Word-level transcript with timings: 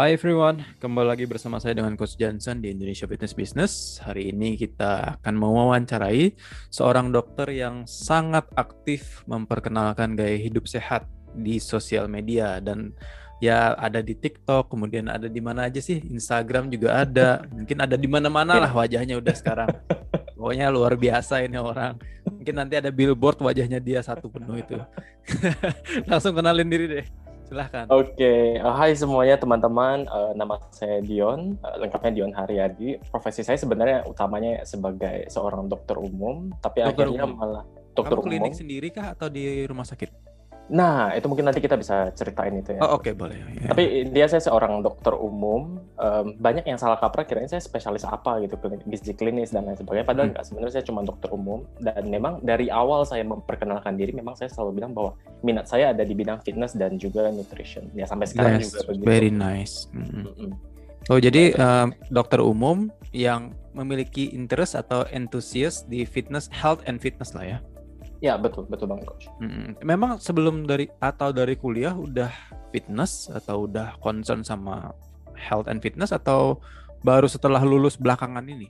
Hi 0.00 0.16
everyone, 0.16 0.64
kembali 0.80 1.12
lagi 1.12 1.28
bersama 1.28 1.60
saya 1.60 1.76
dengan 1.76 1.92
Coach 1.92 2.16
Johnson 2.16 2.64
di 2.64 2.72
Indonesia 2.72 3.04
Fitness 3.04 3.36
Business. 3.36 4.00
Hari 4.00 4.32
ini 4.32 4.56
kita 4.56 5.20
akan 5.20 5.34
mewawancarai 5.36 6.40
seorang 6.72 7.12
dokter 7.12 7.44
yang 7.52 7.84
sangat 7.84 8.48
aktif 8.56 9.20
memperkenalkan 9.28 10.16
gaya 10.16 10.40
hidup 10.40 10.64
sehat 10.64 11.04
di 11.36 11.60
sosial 11.60 12.08
media 12.08 12.64
dan 12.64 12.96
ya 13.44 13.76
ada 13.76 14.00
di 14.00 14.16
TikTok, 14.16 14.72
kemudian 14.72 15.04
ada 15.12 15.28
di 15.28 15.44
mana 15.44 15.68
aja 15.68 15.84
sih? 15.84 16.00
Instagram 16.00 16.72
juga 16.72 17.04
ada, 17.04 17.44
mungkin 17.52 17.84
ada 17.84 18.00
di 18.00 18.08
mana-mana 18.08 18.56
lah 18.56 18.72
wajahnya 18.72 19.20
udah 19.20 19.36
sekarang. 19.36 19.68
Pokoknya 20.32 20.72
luar 20.72 20.96
biasa 20.96 21.44
ini 21.44 21.60
orang. 21.60 22.00
Mungkin 22.24 22.56
nanti 22.56 22.80
ada 22.80 22.88
billboard 22.88 23.36
wajahnya 23.44 23.76
dia 23.76 24.00
satu 24.00 24.32
penuh 24.32 24.64
itu. 24.64 24.80
Langsung 26.08 26.32
kenalin 26.32 26.72
diri 26.72 26.88
deh. 26.88 27.04
Silahkan. 27.50 27.90
Oke, 27.90 28.14
okay. 28.14 28.42
uh, 28.62 28.78
hai 28.78 28.94
semuanya 28.94 29.34
teman-teman. 29.34 30.06
Uh, 30.06 30.30
nama 30.38 30.62
saya 30.70 31.02
Dion, 31.02 31.58
uh, 31.66 31.76
lengkapnya 31.82 32.22
Dion 32.22 32.30
Haryadi. 32.30 33.02
Profesi 33.10 33.42
saya 33.42 33.58
sebenarnya 33.58 34.06
utamanya 34.06 34.62
sebagai 34.62 35.26
seorang 35.26 35.66
dokter 35.66 35.98
umum, 35.98 36.54
tapi 36.62 36.86
dokter 36.86 37.10
akhirnya 37.10 37.26
umum. 37.26 37.34
malah 37.34 37.64
dokter 37.90 38.22
Kamu 38.22 38.26
klinik 38.30 38.54
umum. 38.54 38.60
sendiri 38.62 38.88
kah 38.94 39.18
atau 39.18 39.26
di 39.26 39.66
rumah 39.66 39.82
sakit? 39.82 40.29
Nah, 40.70 41.10
itu 41.18 41.26
mungkin 41.26 41.50
nanti 41.50 41.58
kita 41.58 41.74
bisa 41.74 42.14
ceritain 42.14 42.54
itu 42.54 42.78
ya. 42.78 42.80
Oh, 42.86 42.94
oke, 42.94 43.10
okay, 43.10 43.12
boleh. 43.12 43.34
Ya. 43.58 43.74
Tapi 43.74 44.06
dia 44.14 44.30
saya 44.30 44.38
seorang 44.38 44.86
dokter 44.86 45.10
umum. 45.18 45.82
Um, 45.98 46.38
banyak 46.38 46.62
yang 46.64 46.78
salah 46.78 46.96
kaprah 46.96 47.26
kirain 47.26 47.50
saya 47.50 47.58
spesialis 47.58 48.06
apa 48.06 48.38
gitu, 48.46 48.54
klinik, 48.54 48.86
gizi 48.86 49.12
klinis 49.18 49.50
dan 49.50 49.66
lain 49.66 49.74
sebagainya. 49.74 50.06
Padahal 50.06 50.30
hmm. 50.30 50.32
enggak, 50.38 50.44
sebenarnya 50.46 50.74
saya 50.78 50.86
cuma 50.86 51.00
dokter 51.02 51.28
umum. 51.34 51.66
Dan 51.82 52.06
memang 52.06 52.38
dari 52.46 52.70
awal 52.70 53.02
saya 53.02 53.26
memperkenalkan 53.26 53.98
diri, 53.98 54.14
memang 54.14 54.38
saya 54.38 54.46
selalu 54.46 54.78
bilang 54.78 54.94
bahwa 54.94 55.18
minat 55.42 55.66
saya 55.66 55.90
ada 55.90 56.06
di 56.06 56.14
bidang 56.14 56.38
fitness 56.46 56.78
dan 56.78 56.94
juga 57.02 57.26
nutrition. 57.34 57.90
Ya, 57.98 58.06
sampai 58.06 58.30
sekarang 58.30 58.62
yes, 58.62 58.70
juga 58.70 58.80
begitu. 58.94 59.04
Very 59.10 59.32
nice. 59.34 59.90
Mm 59.90 60.06
-hmm. 60.06 60.50
Oh, 61.10 61.18
jadi 61.18 61.56
um, 61.58 61.90
dokter 62.12 62.38
umum 62.38 62.92
yang 63.10 63.58
memiliki 63.74 64.30
interest 64.30 64.78
atau 64.78 65.06
entusias 65.10 65.82
di 65.88 66.06
fitness, 66.06 66.46
health 66.54 66.84
and 66.86 67.02
fitness 67.02 67.34
lah 67.34 67.56
ya? 67.56 67.58
Ya 68.20 68.36
betul 68.36 68.68
betul 68.68 68.92
banget 68.92 69.08
coach. 69.08 69.26
Hmm, 69.40 69.72
memang 69.80 70.20
sebelum 70.20 70.68
dari 70.68 70.92
atau 71.00 71.32
dari 71.32 71.56
kuliah 71.56 71.96
udah 71.96 72.28
fitness 72.68 73.32
atau 73.32 73.64
udah 73.64 73.96
concern 74.04 74.44
sama 74.44 74.92
health 75.32 75.72
and 75.72 75.80
fitness 75.80 76.12
atau 76.12 76.60
baru 77.00 77.24
setelah 77.24 77.64
lulus 77.64 77.96
belakangan 77.96 78.44
ini? 78.44 78.68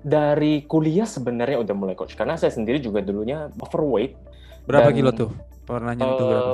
Dari 0.00 0.64
kuliah 0.70 1.04
sebenarnya 1.04 1.58
udah 1.60 1.74
mulai 1.74 1.98
coach 1.98 2.14
karena 2.14 2.38
saya 2.38 2.54
sendiri 2.54 2.78
juga 2.78 3.02
dulunya 3.02 3.50
overweight. 3.58 4.14
Berapa 4.70 4.94
dan, 4.94 4.96
kilo 4.96 5.10
tuh? 5.10 5.30
Pernah 5.66 5.92
nyentuh 5.98 6.24
uh, 6.24 6.30
berapa? 6.30 6.52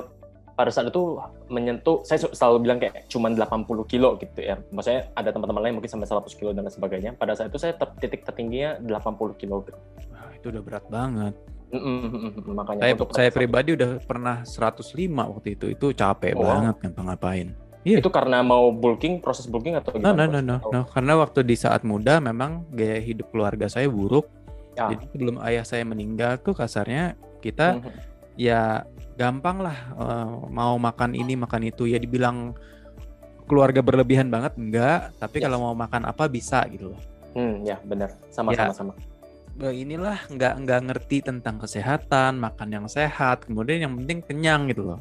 Pada 0.57 0.73
saat 0.73 0.89
itu 0.89 1.21
menyentuh, 1.53 2.01
saya 2.01 2.17
selalu 2.33 2.65
bilang 2.65 2.81
kayak 2.81 3.13
cuma 3.13 3.29
80 3.29 3.93
kilo 3.93 4.17
gitu 4.17 4.41
ya. 4.41 4.57
Maksudnya 4.73 5.13
ada 5.13 5.29
teman-teman 5.29 5.69
lain 5.69 5.75
mungkin 5.77 5.93
sampai 5.93 6.09
100 6.09 6.33
kilo 6.33 6.57
dan 6.57 6.65
sebagainya. 6.73 7.13
Pada 7.13 7.37
saat 7.37 7.53
itu 7.53 7.61
saya 7.61 7.77
titik 8.01 8.25
tertingginya 8.25 8.81
80 8.81 9.37
kilo. 9.37 9.69
Wah, 10.09 10.33
itu 10.33 10.49
udah 10.49 10.63
berat 10.65 10.89
banget. 10.89 11.37
Mm-mm, 11.77 12.57
makanya 12.57 12.81
saya, 12.83 12.95
saya 13.13 13.31
pribadi 13.31 13.77
udah 13.77 14.01
pernah 14.03 14.43
105 14.43 14.97
waktu 15.13 15.49
itu 15.55 15.67
itu 15.73 15.87
capek 15.93 16.33
oh. 16.35 16.45
banget 16.45 16.75
ngapa-ngapain 16.83 17.49
Iya. 17.87 18.03
Itu 18.03 18.11
karena 18.11 18.43
mau 18.43 18.75
bulking, 18.75 19.23
proses 19.23 19.47
bulking 19.47 19.79
atau 19.79 19.95
gimana? 19.95 20.27
No, 20.27 20.27
no, 20.27 20.43
no, 20.43 20.59
no. 20.59 20.81
Karena 20.91 21.15
waktu 21.23 21.47
di 21.47 21.55
saat 21.55 21.87
muda 21.87 22.19
memang 22.19 22.67
gaya 22.75 22.99
hidup 22.99 23.31
keluarga 23.31 23.71
saya 23.71 23.87
buruk. 23.87 24.27
Ya. 24.75 24.91
Jadi 24.91 25.07
sebelum 25.15 25.39
ayah 25.47 25.63
saya 25.63 25.87
meninggal 25.87 26.43
tuh 26.43 26.51
kasarnya 26.51 27.15
kita 27.39 27.79
mm-hmm. 27.79 27.95
ya 28.35 28.83
gampang 29.15 29.63
lah 29.63 29.79
uh, 29.95 30.51
mau 30.51 30.75
makan 30.83 31.15
ini 31.15 31.39
makan 31.39 31.71
itu 31.71 31.87
ya 31.87 32.03
dibilang 32.03 32.59
keluarga 33.47 33.79
berlebihan 33.87 34.35
banget 34.35 34.59
enggak, 34.59 35.15
tapi 35.23 35.39
yes. 35.39 35.47
kalau 35.47 35.71
mau 35.71 35.75
makan 35.79 36.11
apa 36.11 36.27
bisa 36.27 36.67
gitu 36.67 36.91
loh. 36.91 37.01
Hmm, 37.39 37.63
ya 37.63 37.79
benar. 37.87 38.19
Sama-sama 38.35 38.75
ya. 38.75 38.75
sama. 38.75 38.93
sama 38.99 39.16
inilah 39.61 40.21
nggak 40.29 40.55
nggak 40.65 40.81
ngerti 40.93 41.25
tentang 41.25 41.57
kesehatan 41.57 42.37
makan 42.37 42.69
yang 42.69 42.87
sehat 42.87 43.49
kemudian 43.49 43.89
yang 43.89 43.95
penting 43.97 44.21
kenyang 44.21 44.69
gitu 44.69 44.95
loh 44.95 45.01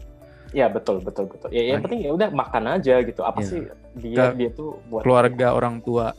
ya 0.56 0.72
betul 0.72 1.04
betul 1.04 1.28
betul 1.28 1.52
ya 1.52 1.76
yang 1.76 1.84
nah, 1.84 1.84
penting 1.84 2.00
ya 2.08 2.12
udah 2.16 2.30
makan 2.32 2.64
aja 2.80 3.04
gitu 3.04 3.22
apa 3.28 3.44
ya. 3.44 3.48
sih 3.48 3.62
dia 4.00 4.32
ke 4.32 4.40
dia 4.40 4.50
tuh 4.56 4.80
buat 4.88 5.04
keluarga 5.04 5.52
apa? 5.52 5.58
orang 5.60 5.76
tua 5.84 6.16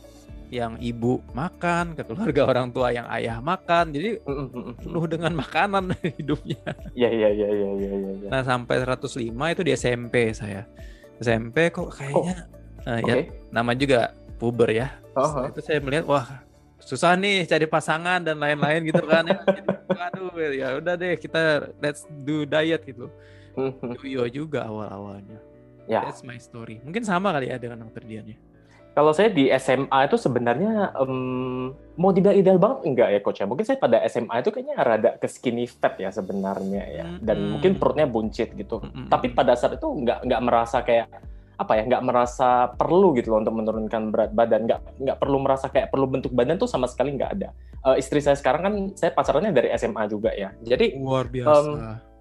yang 0.47 0.79
ibu 0.79 1.19
makan 1.33 1.97
ke 1.97 2.05
keluarga 2.05 2.41
orang 2.51 2.69
tua 2.69 2.93
yang 2.93 3.09
ayah 3.09 3.41
makan 3.41 3.89
jadi 3.89 4.21
penuh 4.77 5.05
dengan 5.09 5.33
makanan 5.33 5.97
hidupnya 6.21 6.61
ya 6.93 7.09
ya 7.09 7.29
ya 7.33 7.49
ya 7.49 7.69
ya 7.73 7.91
ya, 7.97 8.11
ya. 8.21 8.29
nah 8.29 8.41
sampai 8.45 8.85
105 8.85 9.25
itu 9.33 9.61
di 9.65 9.71
SMP 9.73 10.31
saya 10.37 10.69
SMP 11.17 11.73
kok 11.73 11.89
kayaknya 11.97 12.45
oh. 12.85 12.93
uh, 12.93 12.99
okay. 13.01 13.09
ya 13.09 13.15
nama 13.49 13.73
juga 13.73 14.13
puber 14.37 14.69
ya 14.69 14.93
uh 15.17 15.25
-huh. 15.25 15.43
itu 15.49 15.59
saya 15.65 15.81
melihat 15.81 16.05
wah 16.05 16.46
susah 16.87 17.19
nih 17.19 17.43
cari 17.43 17.67
pasangan 17.67 18.23
dan 18.23 18.39
lain-lain 18.39 18.87
gitu 18.87 19.03
kan 19.03 19.27
ya. 19.27 19.43
aduh 20.07 20.31
ya 20.39 20.79
udah 20.79 20.95
deh 20.95 21.19
kita 21.19 21.67
let's 21.83 22.07
do 22.23 22.47
diet 22.47 22.87
gitu. 22.87 23.11
Yo 24.07 24.23
juga 24.31 24.63
awal-awalnya. 24.63 25.43
Ya. 25.89 26.07
That's 26.07 26.23
my 26.23 26.39
story. 26.39 26.79
Mungkin 26.83 27.03
sama 27.03 27.35
kali 27.35 27.51
ya 27.51 27.59
dengan 27.59 27.83
dokter 27.83 28.07
Dian 28.07 28.27
ya. 28.27 28.39
Kalau 28.97 29.13
saya 29.13 29.29
di 29.29 29.45
SMA 29.61 30.09
itu 30.09 30.17
sebenarnya 30.17 30.89
um, 30.97 31.69
mau 32.01 32.09
dibilang 32.09 32.33
ideal 32.33 32.57
banget 32.57 32.79
enggak 32.81 33.09
ya 33.13 33.19
coach 33.21 33.39
ya? 33.43 33.45
Mungkin 33.45 33.65
saya 33.65 33.77
pada 33.77 34.01
SMA 34.09 34.41
itu 34.41 34.49
kayaknya 34.49 34.75
rada 34.81 35.11
ke 35.21 35.29
skinny 35.29 35.69
fat 35.69 36.01
ya 36.01 36.09
sebenarnya 36.09 36.83
ya. 36.89 37.05
Dan 37.21 37.37
-hmm. 37.37 37.49
mungkin 37.57 37.71
perutnya 37.77 38.09
buncit 38.09 38.57
gitu. 38.57 38.81
-hmm. 38.81 39.05
Tapi 39.05 39.37
pada 39.37 39.53
saat 39.53 39.77
itu 39.77 39.85
nggak 39.85 40.25
nggak 40.25 40.41
merasa 40.41 40.81
kayak 40.81 41.13
apa 41.57 41.73
ya 41.73 41.83
nggak 41.89 42.03
merasa 42.05 42.69
perlu 42.77 43.17
gitu 43.17 43.33
loh 43.33 43.41
untuk 43.41 43.57
menurunkan 43.57 44.13
berat 44.13 44.31
badan. 44.33 44.69
Nggak 44.69 44.79
nggak 45.01 45.17
perlu 45.17 45.37
merasa 45.41 45.65
kayak 45.67 45.89
perlu 45.89 46.05
bentuk 46.05 46.31
badan 46.31 46.61
tuh 46.61 46.69
sama 46.69 46.85
sekali 46.85 47.17
nggak 47.17 47.31
ada. 47.41 47.49
Uh, 47.81 47.97
istri 47.97 48.21
saya 48.21 48.37
sekarang 48.37 48.61
kan 48.61 48.73
saya 48.93 49.11
pacarannya 49.13 49.51
dari 49.51 49.73
SMA 49.73 50.05
juga 50.09 50.33
ya. 50.37 50.53
Jadi 50.61 50.97
luar 51.01 51.25
biasa. 51.27 51.49
um, 51.49 51.67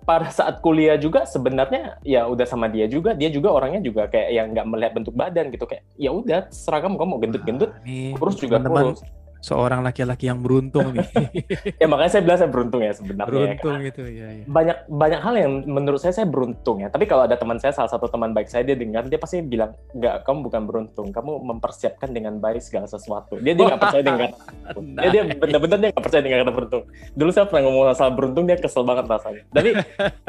pada 0.06 0.30
saat 0.30 0.62
kuliah 0.62 0.94
juga 0.96 1.26
sebenarnya 1.26 2.00
ya 2.00 2.24
udah 2.24 2.46
sama 2.48 2.72
dia 2.72 2.88
juga. 2.88 3.12
Dia 3.12 3.28
juga 3.28 3.52
orangnya 3.52 3.84
juga 3.84 4.08
kayak 4.08 4.30
yang 4.32 4.46
nggak 4.56 4.66
melihat 4.72 4.92
bentuk 4.96 5.14
badan 5.14 5.52
gitu. 5.52 5.68
Kayak 5.68 5.84
ya 6.00 6.10
udah 6.10 6.48
seragam 6.48 6.96
kamu 6.96 7.08
mau 7.08 7.20
gendut-gendut 7.20 7.70
nah, 7.70 8.14
kurus 8.16 8.36
juga 8.40 8.56
kurus 8.64 9.04
seorang 9.46 9.86
laki-laki 9.86 10.26
yang 10.26 10.42
beruntung 10.42 10.90
nih. 10.90 11.06
ya 11.80 11.86
makanya 11.86 12.10
saya 12.10 12.22
bilang 12.26 12.38
saya 12.42 12.50
beruntung 12.50 12.82
ya 12.82 12.92
sebenarnya. 12.98 13.30
Beruntung 13.30 13.78
ya, 13.78 13.86
itu 13.86 14.02
ya, 14.10 14.28
ya. 14.42 14.44
Banyak 14.50 14.76
banyak 14.90 15.20
hal 15.22 15.34
yang 15.38 15.52
menurut 15.70 16.02
saya 16.02 16.18
saya 16.18 16.26
beruntung 16.26 16.82
ya. 16.82 16.90
Tapi 16.90 17.06
kalau 17.06 17.30
ada 17.30 17.38
teman 17.38 17.62
saya 17.62 17.70
salah 17.70 17.86
satu 17.86 18.10
teman 18.10 18.34
baik 18.34 18.50
saya 18.50 18.66
dia 18.66 18.74
dengar 18.74 19.06
dia 19.06 19.22
pasti 19.22 19.38
bilang 19.46 19.78
nggak 19.94 20.26
kamu 20.26 20.50
bukan 20.50 20.62
beruntung, 20.66 21.06
kamu 21.14 21.38
mempersiapkan 21.46 22.10
dengan 22.10 22.42
baik 22.42 22.58
segala 22.58 22.90
sesuatu. 22.90 23.38
Dia 23.38 23.54
dia 23.54 23.70
nggak 23.70 23.82
percaya 23.86 24.02
dengan 24.02 24.30
nice. 24.34 24.98
dia 24.98 25.08
dia 25.14 25.22
benar-benar 25.38 25.78
dia 25.78 25.88
nggak 25.94 26.04
percaya 26.10 26.22
dengan 26.26 26.38
kata 26.42 26.52
beruntung. 26.58 26.82
Dulu 27.14 27.30
saya 27.30 27.46
pernah 27.46 27.62
ngomong 27.70 27.82
masalah 27.94 28.12
beruntung 28.18 28.44
dia 28.50 28.58
kesel 28.58 28.82
banget 28.82 29.06
rasanya. 29.06 29.42
Tapi 29.54 29.70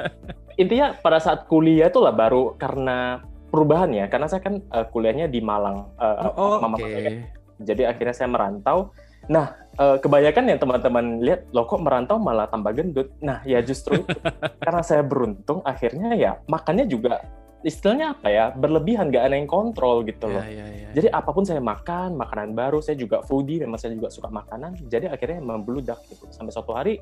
intinya 0.62 0.94
pada 0.94 1.18
saat 1.18 1.50
kuliah 1.50 1.90
itu 1.90 1.98
lah 1.98 2.14
baru 2.14 2.54
karena 2.62 3.26
perubahan 3.50 3.90
ya 3.98 4.06
karena 4.06 4.30
saya 4.30 4.46
kan 4.46 4.62
uh, 4.70 4.86
kuliahnya 4.86 5.26
di 5.32 5.40
Malang 5.40 5.88
uh, 5.96 6.36
oh, 6.36 6.60
mama 6.60 6.76
okay. 6.78 7.26
jadi 7.58 7.90
akhirnya 7.90 8.14
saya 8.14 8.30
merantau. 8.30 8.94
Nah, 9.28 9.56
uh, 9.80 9.98
kebanyakan 10.00 10.44
yang 10.50 10.60
teman-teman 10.60 11.06
lihat, 11.20 11.48
lo 11.52 11.68
kok 11.68 11.84
merantau 11.84 12.18
malah 12.20 12.48
tambah 12.48 12.72
gendut. 12.72 13.12
Nah, 13.20 13.44
ya 13.44 13.60
justru 13.60 14.02
itu. 14.02 14.18
Karena 14.66 14.82
saya 14.84 15.04
beruntung, 15.04 15.60
akhirnya 15.68 16.16
ya 16.16 16.32
makannya 16.48 16.88
juga 16.88 17.24
istilahnya 17.66 18.14
apa 18.14 18.28
ya 18.30 18.46
berlebihan 18.54 19.10
gak 19.10 19.28
ada 19.28 19.36
yang 19.36 19.50
kontrol 19.50 20.06
gitu 20.06 20.30
loh. 20.30 20.40
Ya, 20.46 20.64
ya, 20.64 20.66
ya. 20.70 20.90
Jadi 20.94 21.08
apa 21.10 21.30
pun 21.34 21.44
saya 21.44 21.58
makan 21.58 22.14
makanan 22.16 22.54
baru 22.54 22.80
saya 22.80 22.96
juga 22.96 23.26
foodie 23.26 23.60
memang 23.66 23.82
saya 23.82 23.98
juga 23.98 24.14
suka 24.14 24.30
makanan 24.30 24.78
jadi 24.86 25.10
akhirnya 25.10 25.42
membludak 25.42 26.00
gitu 26.06 26.30
sampai 26.30 26.54
suatu 26.54 26.78
hari 26.78 27.02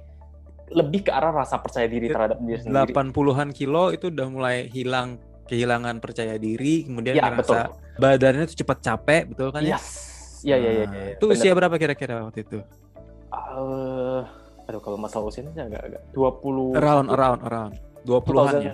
lebih 0.71 1.05
ke 1.05 1.11
arah 1.13 1.29
rasa 1.29 1.61
percaya 1.61 1.85
diri 1.85 2.09
terhadap 2.09 2.41
diri 2.41 2.57
sendiri. 2.57 2.89
80-an 2.89 3.49
kilo 3.53 3.93
itu 3.93 4.09
udah 4.09 4.27
mulai 4.31 4.65
hilang 4.73 5.21
kehilangan 5.45 6.01
percaya 6.01 6.41
diri 6.41 6.89
kemudian 6.89 7.21
ya, 7.21 7.29
merasa 7.29 7.69
betul. 7.69 8.01
badannya 8.01 8.43
tuh 8.49 8.57
cepat 8.65 8.77
capek 8.81 9.23
betul 9.29 9.49
kan 9.53 9.61
ya? 9.61 9.77
Iya 10.45 10.55
iya 10.61 10.71
iya. 10.71 10.85
Nah, 10.85 11.05
itu 11.17 11.25
usia 11.33 11.51
berapa 11.57 11.75
kira-kira 11.81 12.21
waktu 12.21 12.45
itu? 12.45 12.61
Uh, 13.33 14.21
aduh 14.69 14.81
kalau 14.81 14.97
masalah 15.01 15.25
usianya 15.27 15.51
agak 15.65 15.81
agak 15.89 16.01
20 16.13 16.77
around 16.77 17.07
around 17.09 17.39
around 17.45 17.73
20-an 18.05 18.61
ya. 18.61 18.73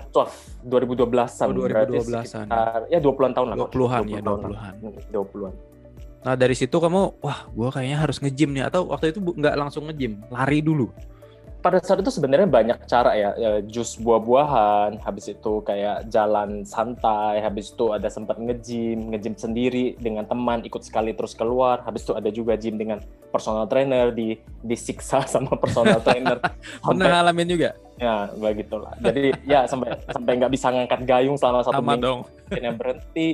2012-an. 0.68 1.48
Oh, 1.48 1.56
2012-an. 1.56 2.48
ya 2.92 3.00
20-an 3.00 3.32
tahun 3.32 3.48
lah. 3.48 3.58
20-an 3.72 4.02
ya, 4.12 4.20
20-an. 4.20 4.74
20-an. 5.08 5.54
Nah, 6.22 6.36
dari 6.38 6.54
situ 6.54 6.76
kamu 6.76 7.18
wah, 7.24 7.48
gua 7.56 7.72
kayaknya 7.72 7.98
harus 7.98 8.20
nge-gym 8.20 8.52
nih 8.54 8.68
atau 8.68 8.92
waktu 8.92 9.16
itu 9.16 9.24
nggak 9.24 9.56
langsung 9.56 9.88
nge-gym, 9.88 10.22
lari 10.30 10.60
dulu 10.60 10.92
pada 11.62 11.78
saat 11.78 12.02
itu 12.02 12.10
sebenarnya 12.10 12.50
banyak 12.50 12.78
cara 12.90 13.14
ya, 13.14 13.30
ya 13.38 13.52
jus 13.62 13.96
buah-buahan, 14.02 14.98
habis 15.06 15.30
itu 15.30 15.62
kayak 15.62 16.10
jalan 16.10 16.66
santai, 16.66 17.38
habis 17.40 17.70
itu 17.70 17.94
ada 17.94 18.10
sempat 18.10 18.42
nge-gym, 18.42 19.14
nge-gym 19.14 19.38
sendiri 19.38 19.94
dengan 20.02 20.26
teman, 20.26 20.66
ikut 20.66 20.82
sekali 20.82 21.14
terus 21.14 21.38
keluar, 21.38 21.86
habis 21.86 22.02
itu 22.02 22.18
ada 22.18 22.34
juga 22.34 22.58
gym 22.58 22.82
dengan 22.82 22.98
personal 23.30 23.70
trainer 23.70 24.10
di 24.10 24.42
disiksa 24.66 25.22
sama 25.34 25.54
personal 25.56 26.02
trainer. 26.02 26.42
Pernah 26.82 27.08
ngalamin 27.22 27.48
juga? 27.48 27.70
Ya, 28.02 28.34
begitulah. 28.34 28.98
Jadi 28.98 29.38
ya 29.46 29.70
sampai 29.70 29.94
sampai 30.10 30.32
nggak 30.42 30.52
bisa 30.52 30.74
ngangkat 30.74 31.02
gayung 31.06 31.38
selama 31.38 31.62
satu 31.62 31.78
sama 31.78 31.94
minggu. 31.94 32.04
dong. 32.04 32.20
Akhirnya 32.50 32.74
berhenti. 32.74 33.30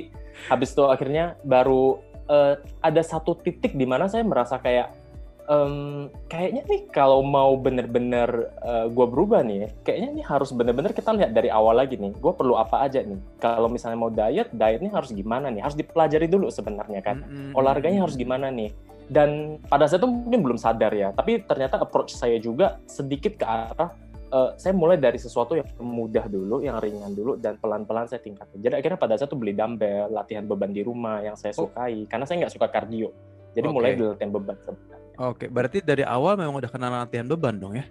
habis 0.46 0.70
itu 0.70 0.86
akhirnya 0.86 1.34
baru 1.42 1.98
uh, 2.30 2.54
ada 2.78 3.02
satu 3.02 3.34
titik 3.34 3.74
di 3.74 3.82
mana 3.82 4.06
saya 4.06 4.22
merasa 4.22 4.54
kayak 4.62 5.07
um, 5.48 6.06
kayaknya 6.28 6.62
nih 6.68 6.80
kalau 6.92 7.24
mau 7.24 7.56
bener-bener 7.58 8.52
uh, 8.62 8.86
gue 8.86 9.06
berubah 9.08 9.42
nih, 9.42 9.72
kayaknya 9.82 10.22
nih 10.22 10.24
harus 10.24 10.52
bener-bener 10.54 10.92
kita 10.92 11.10
lihat 11.16 11.32
dari 11.34 11.48
awal 11.48 11.80
lagi 11.80 11.96
nih. 11.96 12.14
Gue 12.20 12.32
perlu 12.36 12.54
apa 12.54 12.84
aja 12.84 13.02
nih? 13.02 13.18
Kalau 13.40 13.66
misalnya 13.66 13.98
mau 13.98 14.12
diet, 14.12 14.52
dietnya 14.52 14.92
harus 14.92 15.10
gimana 15.10 15.48
nih? 15.50 15.64
Harus 15.64 15.74
dipelajari 15.74 16.28
dulu 16.28 16.52
sebenarnya 16.52 17.00
kan. 17.02 17.24
Mm-hmm. 17.24 17.58
Olahraganya 17.58 18.04
harus 18.04 18.14
gimana 18.14 18.52
nih? 18.52 18.70
Dan 19.08 19.56
pada 19.72 19.88
saat 19.88 20.04
itu 20.04 20.08
mungkin 20.08 20.44
belum 20.44 20.58
sadar 20.60 20.92
ya, 20.92 21.16
tapi 21.16 21.40
ternyata 21.40 21.80
approach 21.80 22.12
saya 22.12 22.36
juga 22.36 22.76
sedikit 22.84 23.40
ke 23.40 23.44
arah 23.48 23.96
uh, 24.32 24.52
saya 24.60 24.76
mulai 24.76 25.00
dari 25.00 25.16
sesuatu 25.16 25.56
yang 25.56 25.64
mudah 25.80 26.28
dulu, 26.28 26.60
yang 26.60 26.76
ringan 26.76 27.16
dulu, 27.16 27.40
dan 27.40 27.56
pelan-pelan 27.56 28.04
saya 28.04 28.20
tingkatkan. 28.20 28.60
Jadi 28.60 28.74
akhirnya 28.76 29.00
pada 29.00 29.16
saat 29.16 29.32
itu 29.32 29.38
beli 29.40 29.56
dumbbell, 29.56 30.12
latihan 30.12 30.44
beban 30.44 30.76
di 30.76 30.84
rumah 30.84 31.24
yang 31.24 31.36
saya 31.40 31.56
oh. 31.56 31.68
sukai, 31.72 32.04
karena 32.04 32.28
saya 32.28 32.44
nggak 32.44 32.52
suka 32.52 32.68
kardio. 32.68 33.08
Jadi 33.56 33.64
okay. 33.64 33.74
mulai 33.74 33.90
dari 33.96 34.08
latihan 34.12 34.32
beban 34.32 34.56
sebenarnya. 34.60 35.07
Oke, 35.18 35.50
berarti 35.50 35.82
dari 35.82 36.06
awal 36.06 36.38
memang 36.38 36.62
udah 36.62 36.70
kenal 36.70 36.94
latihan 36.94 37.26
beban 37.26 37.58
dong 37.58 37.74
ya? 37.74 37.86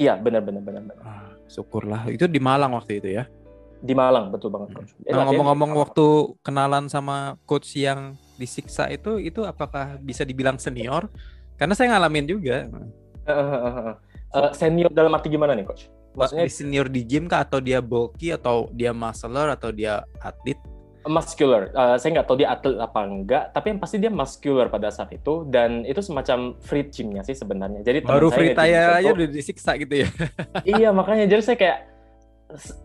Iya, 0.00 0.16
benar 0.18 0.40
benar 0.40 0.64
benar. 0.64 0.82
benar. 0.88 1.04
Ah, 1.04 1.30
syukurlah. 1.46 2.08
Itu 2.08 2.24
di 2.26 2.40
Malang 2.40 2.72
waktu 2.74 2.98
itu 2.98 3.08
ya? 3.12 3.28
Di 3.84 3.92
Malang, 3.92 4.32
betul 4.32 4.48
banget 4.48 4.72
coach. 4.72 4.92
Hmm. 5.04 5.12
Nah, 5.12 5.24
ngomong-ngomong 5.28 5.76
waktu 5.76 6.06
kenalan 6.40 6.88
sama 6.88 7.36
coach 7.44 7.76
yang 7.76 8.16
disiksa 8.40 8.88
itu, 8.88 9.20
itu 9.20 9.44
apakah 9.44 10.00
bisa 10.00 10.24
dibilang 10.24 10.56
senior? 10.56 11.12
Karena 11.60 11.76
saya 11.76 11.92
ngalamin 11.92 12.24
juga. 12.24 12.66
Uh, 13.28 13.94
uh, 14.32 14.50
senior 14.56 14.88
dalam 14.88 15.12
arti 15.12 15.28
gimana 15.28 15.52
nih 15.52 15.68
coach? 15.68 15.92
Maksudnya 16.16 16.48
senior 16.48 16.86
di 16.88 17.04
gym 17.04 17.28
kah 17.28 17.44
atau 17.44 17.60
dia 17.60 17.84
bulky 17.84 18.32
atau 18.32 18.72
dia 18.72 18.96
muscular 18.96 19.52
atau 19.52 19.68
dia 19.74 20.00
atlet? 20.22 20.56
Muscular. 21.04 21.68
Uh, 21.76 21.96
saya 22.00 22.20
nggak 22.20 22.26
tahu 22.26 22.36
dia 22.40 22.48
atlet 22.52 22.80
apa 22.80 23.00
enggak, 23.04 23.44
tapi 23.52 23.66
yang 23.72 23.80
pasti 23.80 23.96
dia 24.00 24.12
muscular 24.12 24.66
pada 24.72 24.88
saat 24.88 25.12
itu 25.12 25.44
dan 25.48 25.84
itu 25.84 26.00
semacam 26.00 26.56
free 26.64 26.88
gymnya 26.88 27.22
sih 27.22 27.36
sebenarnya. 27.36 27.84
Jadi 27.84 28.04
baru 28.04 28.32
free 28.32 28.56
tire 28.56 29.04
aja 29.04 29.10
udah 29.12 29.28
disiksa 29.28 29.76
gitu 29.76 30.04
ya. 30.04 30.08
iya 30.78 30.88
makanya 30.90 31.28
jadi 31.28 31.42
saya 31.44 31.56
kayak 31.60 31.78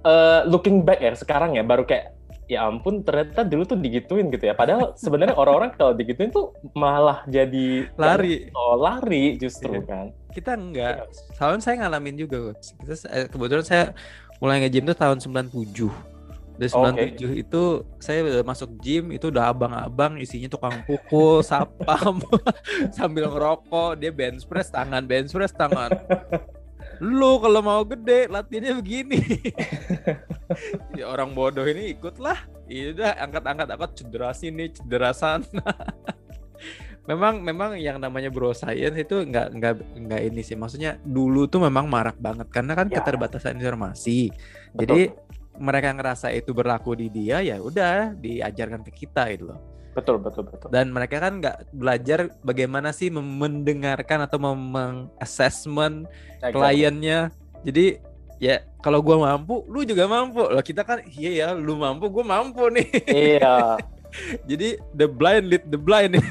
uh, 0.04 0.42
looking 0.48 0.83
back 0.83 1.00
ya 1.00 1.16
sekarang 1.16 1.56
ya 1.56 1.63
baru 1.63 1.88
kayak 1.88 2.16
ya 2.50 2.66
ampun 2.66 3.06
ternyata 3.06 3.45
dulu 3.45 3.63
tuh 3.63 3.77
digituin 3.80 4.27
gitu 4.33 4.50
ya. 4.50 4.57
Padahal 4.57 4.98
sebenarnya 5.00 5.38
orang-orang 5.42 5.71
kalau 5.80 5.95
digituin 5.95 6.33
tuh 6.33 6.51
malah 6.75 7.24
jadi 7.30 7.88
lari. 7.95 8.51
Oh, 8.51 8.75
lari 8.75 9.39
justru 9.39 9.80
iya. 9.80 9.88
kan. 9.88 10.06
Kita 10.36 10.60
enggak. 10.60 11.07
Tahun 11.39 11.60
saya 11.63 11.86
ngalamin 11.86 12.19
juga. 12.19 12.51
Kita 12.57 12.94
eh, 13.13 13.25
kebetulan 13.30 13.66
saya 13.66 13.83
mulai 14.39 14.63
nge-gym 14.63 14.88
tuh 14.88 14.98
tahun 14.98 15.19
97 15.19 16.19
dari 16.59 16.67
97 16.67 16.75
okay. 16.75 17.39
itu 17.39 17.63
saya 18.03 18.19
udah 18.27 18.44
masuk 18.44 18.69
gym 18.83 19.15
itu 19.15 19.31
udah 19.31 19.56
abang-abang 19.56 20.19
isinya 20.19 20.51
tukang 20.51 20.83
pukul, 20.83 21.39
sapam 21.47 22.19
sambil 22.95 23.31
ngerokok, 23.31 23.95
dia 23.95 24.11
bench 24.11 24.44
press 24.44 24.67
tangan, 24.67 25.07
bench 25.07 25.31
press 25.31 25.56
tangan. 25.56 25.95
Lu 27.00 27.39
kalau 27.39 27.63
mau 27.63 27.81
gede 27.88 28.27
latihannya 28.27 28.75
begini. 28.75 29.23
Jadi 30.91 31.01
orang 31.15 31.31
bodoh 31.31 31.63
ini 31.63 31.95
ikutlah. 31.95 32.44
Iya 32.67 32.91
udah 32.91 33.11
angkat-angkat 33.23 33.67
angkat 33.71 33.91
cedera 33.95 34.35
sini, 34.35 34.67
cedera 34.67 35.15
sana. 35.15 35.63
memang 37.09 37.41
memang 37.41 37.73
yang 37.79 37.97
namanya 37.97 38.29
bro 38.29 38.53
science 38.53 38.94
itu 38.94 39.25
nggak 39.25 39.47
nggak 39.57 39.73
nggak 39.97 40.21
ini 40.29 40.45
sih 40.45 40.53
maksudnya 40.53 41.01
dulu 41.01 41.50
tuh 41.50 41.65
memang 41.65 41.89
marak 41.89 42.21
banget 42.21 42.45
karena 42.53 42.77
kan 42.77 42.85
ya. 42.85 43.01
keterbatasan 43.01 43.57
informasi 43.57 44.29
Betul. 44.29 44.77
jadi 44.77 45.01
mereka 45.59 45.91
ngerasa 45.94 46.31
itu 46.33 46.56
berlaku 46.56 46.95
di 46.95 47.11
dia 47.11 47.44
ya 47.44 47.59
udah 47.59 48.15
diajarkan 48.15 48.81
ke 48.88 49.06
kita 49.06 49.29
itu 49.29 49.51
loh. 49.51 49.59
Betul 49.94 50.23
betul 50.23 50.47
betul. 50.47 50.71
Dan 50.71 50.95
mereka 50.95 51.19
kan 51.19 51.44
nggak 51.44 51.75
belajar 51.75 52.31
bagaimana 52.41 52.95
sih 52.95 53.11
mendengarkan 53.11 54.23
atau 54.23 54.39
mengassessment 54.39 56.07
exactly. 56.39 56.56
kliennya. 56.56 57.19
Jadi 57.67 58.00
ya 58.39 58.63
kalau 58.79 59.03
gue 59.03 59.17
mampu 59.19 59.67
lu 59.67 59.83
juga 59.83 60.07
mampu. 60.07 60.39
Loh 60.47 60.63
kita 60.63 60.88
kan 60.88 61.03
iya 61.11 61.31
ya 61.35 61.47
lu 61.51 61.75
mampu 61.75 62.07
gue 62.07 62.23
mampu 62.23 62.71
nih. 62.71 62.88
Iya 63.11 63.75
Jadi 64.50 64.77
the 64.97 65.07
blind 65.07 65.45
lead 65.50 65.63
the 65.69 65.79
blind. 65.79 66.17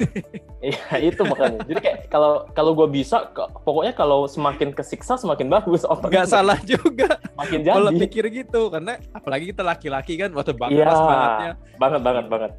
Iya 0.59 1.15
itu 1.15 1.23
makanya. 1.23 1.63
Jadi 1.71 1.79
kayak 1.79 1.99
kalau 2.11 2.43
kalau 2.51 2.75
gue 2.75 2.91
bisa, 2.91 3.31
pokoknya 3.63 3.95
kalau 3.95 4.27
semakin 4.27 4.75
kesiksa 4.75 5.15
semakin 5.15 5.47
bagus. 5.47 5.87
Oh, 5.87 5.95
Gak 5.95 6.27
salah 6.27 6.59
juga. 6.67 7.15
Makin 7.39 7.63
jadi. 7.63 7.79
Kalau 7.79 7.91
pikir 7.95 8.25
gitu, 8.27 8.67
karena 8.67 8.99
apalagi 9.15 9.55
kita 9.55 9.63
laki-laki 9.63 10.19
kan 10.19 10.35
waktu 10.35 10.59
banget 10.59 10.83
ya, 10.83 10.91
bangetnya. 10.91 11.53
Banget 11.79 12.01
banget 12.03 12.25
banget. 12.27 12.51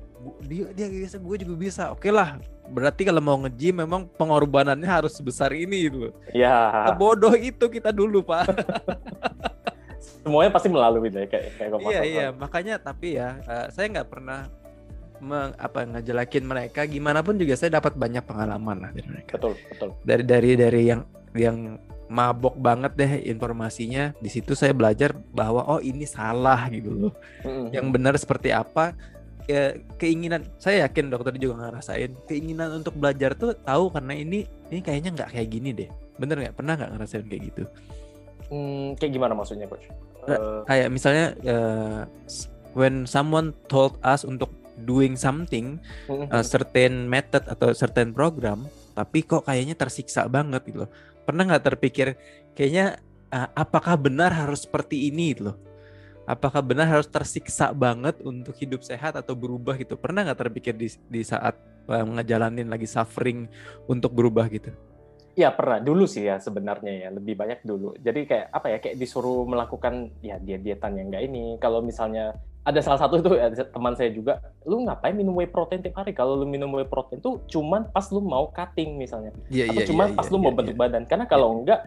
Dia 0.48 0.72
dia 0.72 0.88
bisa, 0.88 1.20
gue 1.20 1.36
juga 1.44 1.56
bisa. 1.60 1.84
Oke 1.92 2.08
lah. 2.08 2.40
Berarti 2.72 3.04
kalau 3.04 3.20
mau 3.20 3.36
nge-gym 3.44 3.84
memang 3.84 4.08
pengorbanannya 4.16 4.88
harus 4.88 5.20
sebesar 5.20 5.52
ini 5.52 5.92
gitu. 5.92 6.16
Iya. 6.32 6.96
Bodoh 6.96 7.36
itu 7.36 7.68
kita 7.68 7.92
dulu 7.92 8.24
pak. 8.24 8.48
Semuanya 10.24 10.52
pasti 10.52 10.72
melalui 10.72 11.12
deh 11.12 11.28
kayak 11.28 11.60
kayak 11.60 11.70
Iya 11.84 12.02
iya 12.04 12.28
makanya 12.32 12.80
tapi 12.80 13.20
ya 13.20 13.40
uh, 13.44 13.68
saya 13.72 13.88
nggak 13.92 14.08
pernah 14.08 14.48
meng, 15.20 15.54
apa 15.56 15.86
ngejelekin 15.86 16.44
mereka 16.44 16.84
gimana 16.90 17.24
pun 17.24 17.36
juga 17.36 17.56
saya 17.56 17.78
dapat 17.80 17.96
banyak 17.96 18.24
pengalaman 18.26 18.84
lah 18.84 18.92
dari 18.92 19.08
mereka. 19.08 19.40
Betul, 19.40 19.54
betul. 19.72 19.90
Dari 20.04 20.24
dari 20.24 20.52
dari 20.56 20.82
yang 20.88 21.02
yang 21.38 21.58
mabok 22.10 22.58
banget 22.58 22.92
deh 22.98 23.12
informasinya. 23.30 24.12
Di 24.18 24.28
situ 24.28 24.58
saya 24.58 24.74
belajar 24.74 25.14
bahwa 25.32 25.64
oh 25.70 25.80
ini 25.80 26.04
salah 26.10 26.68
gitu 26.74 26.90
loh. 26.90 27.14
Mm-hmm. 27.46 27.66
Yang 27.72 27.88
benar 27.94 28.14
seperti 28.18 28.50
apa? 28.50 28.98
Ya, 29.50 29.74
keinginan 29.98 30.46
saya 30.62 30.86
yakin 30.86 31.10
dokter 31.10 31.34
juga 31.42 31.58
ngerasain 31.70 32.14
keinginan 32.30 32.70
untuk 32.82 32.94
belajar 32.94 33.34
tuh 33.34 33.58
tahu 33.58 33.90
karena 33.90 34.14
ini 34.14 34.46
ini 34.70 34.82
kayaknya 34.82 35.10
nggak 35.18 35.30
kayak 35.34 35.50
gini 35.50 35.70
deh. 35.74 35.90
Bener 36.22 36.38
nggak? 36.38 36.54
Pernah 36.58 36.74
nggak 36.78 36.92
ngerasain 36.98 37.26
kayak 37.26 37.44
gitu? 37.54 37.64
Hmm, 38.50 38.98
kayak 38.98 39.12
gimana 39.14 39.34
maksudnya 39.38 39.70
coach? 39.70 39.90
Uh, 40.30 40.62
kayak 40.70 40.94
misalnya 40.94 41.34
uh, 41.50 42.02
when 42.78 43.10
someone 43.10 43.56
told 43.72 43.98
us 44.06 44.22
untuk 44.22 44.54
doing 44.84 45.20
something 45.20 45.80
uh, 46.08 46.44
certain 46.46 47.08
method 47.08 47.44
atau 47.48 47.72
certain 47.76 48.16
program 48.16 48.68
tapi 49.00 49.24
kok 49.24 49.48
kayaknya 49.48 49.80
tersiksa 49.80 50.28
banget 50.28 50.60
gitu 50.68 50.84
loh. 50.84 50.92
Pernah 51.24 51.48
nggak 51.48 51.66
terpikir 51.72 52.20
kayaknya 52.52 53.00
uh, 53.32 53.48
apakah 53.56 53.96
benar 53.96 54.36
harus 54.36 54.68
seperti 54.68 55.08
ini 55.08 55.32
gitu 55.32 55.54
loh? 55.54 55.58
Apakah 56.30 56.62
benar 56.62 56.86
harus 56.86 57.10
tersiksa 57.10 57.74
banget 57.74 58.22
untuk 58.22 58.54
hidup 58.60 58.86
sehat 58.86 59.18
atau 59.18 59.34
berubah 59.34 59.80
gitu? 59.80 59.98
Pernah 59.98 60.30
nggak 60.30 60.40
terpikir 60.46 60.76
di, 60.78 60.92
di 61.10 61.22
saat 61.24 61.58
uh, 61.90 62.06
ngejalanin 62.06 62.70
lagi 62.70 62.86
suffering 62.86 63.50
untuk 63.88 64.14
berubah 64.14 64.46
gitu? 64.52 64.70
Ya 65.34 65.56
pernah. 65.56 65.80
Dulu 65.80 66.04
sih 66.04 66.28
ya 66.28 66.38
sebenarnya 66.38 67.08
ya 67.08 67.10
lebih 67.16 67.40
banyak 67.40 67.64
dulu. 67.64 67.96
Jadi 67.98 68.28
kayak 68.28 68.52
apa 68.52 68.68
ya 68.76 68.78
kayak 68.84 69.00
disuruh 69.00 69.48
melakukan 69.48 70.12
ya 70.20 70.36
diet 70.44 70.62
dietan 70.62 71.00
yang 71.00 71.08
enggak 71.10 71.24
ini. 71.24 71.56
Kalau 71.58 71.80
misalnya 71.80 72.36
ada 72.68 72.80
salah 72.84 73.00
satu 73.00 73.24
itu 73.24 73.30
teman 73.72 73.94
saya 73.96 74.12
juga, 74.12 74.44
lu 74.68 74.84
ngapain 74.84 75.16
minum 75.16 75.34
whey 75.34 75.48
protein 75.48 75.80
tiap 75.80 76.04
hari? 76.04 76.12
Kalau 76.12 76.36
lu 76.36 76.46
minum 76.46 76.70
whey 76.76 76.86
protein 76.86 77.24
tuh 77.24 77.42
cuman 77.48 77.88
pas 77.90 78.06
lu 78.12 78.20
mau 78.20 78.52
cutting 78.52 79.00
misalnya, 79.00 79.32
yeah, 79.48 79.72
atau 79.72 79.82
yeah, 79.82 79.88
cuman 79.88 80.08
yeah, 80.12 80.18
pas 80.20 80.26
yeah, 80.28 80.34
lu 80.34 80.38
yeah, 80.38 80.46
mau 80.46 80.54
bentuk 80.54 80.76
yeah. 80.76 80.84
badan. 80.84 81.04
Karena 81.08 81.26
kalau 81.26 81.48
yeah. 81.50 81.60
enggak, 81.64 81.80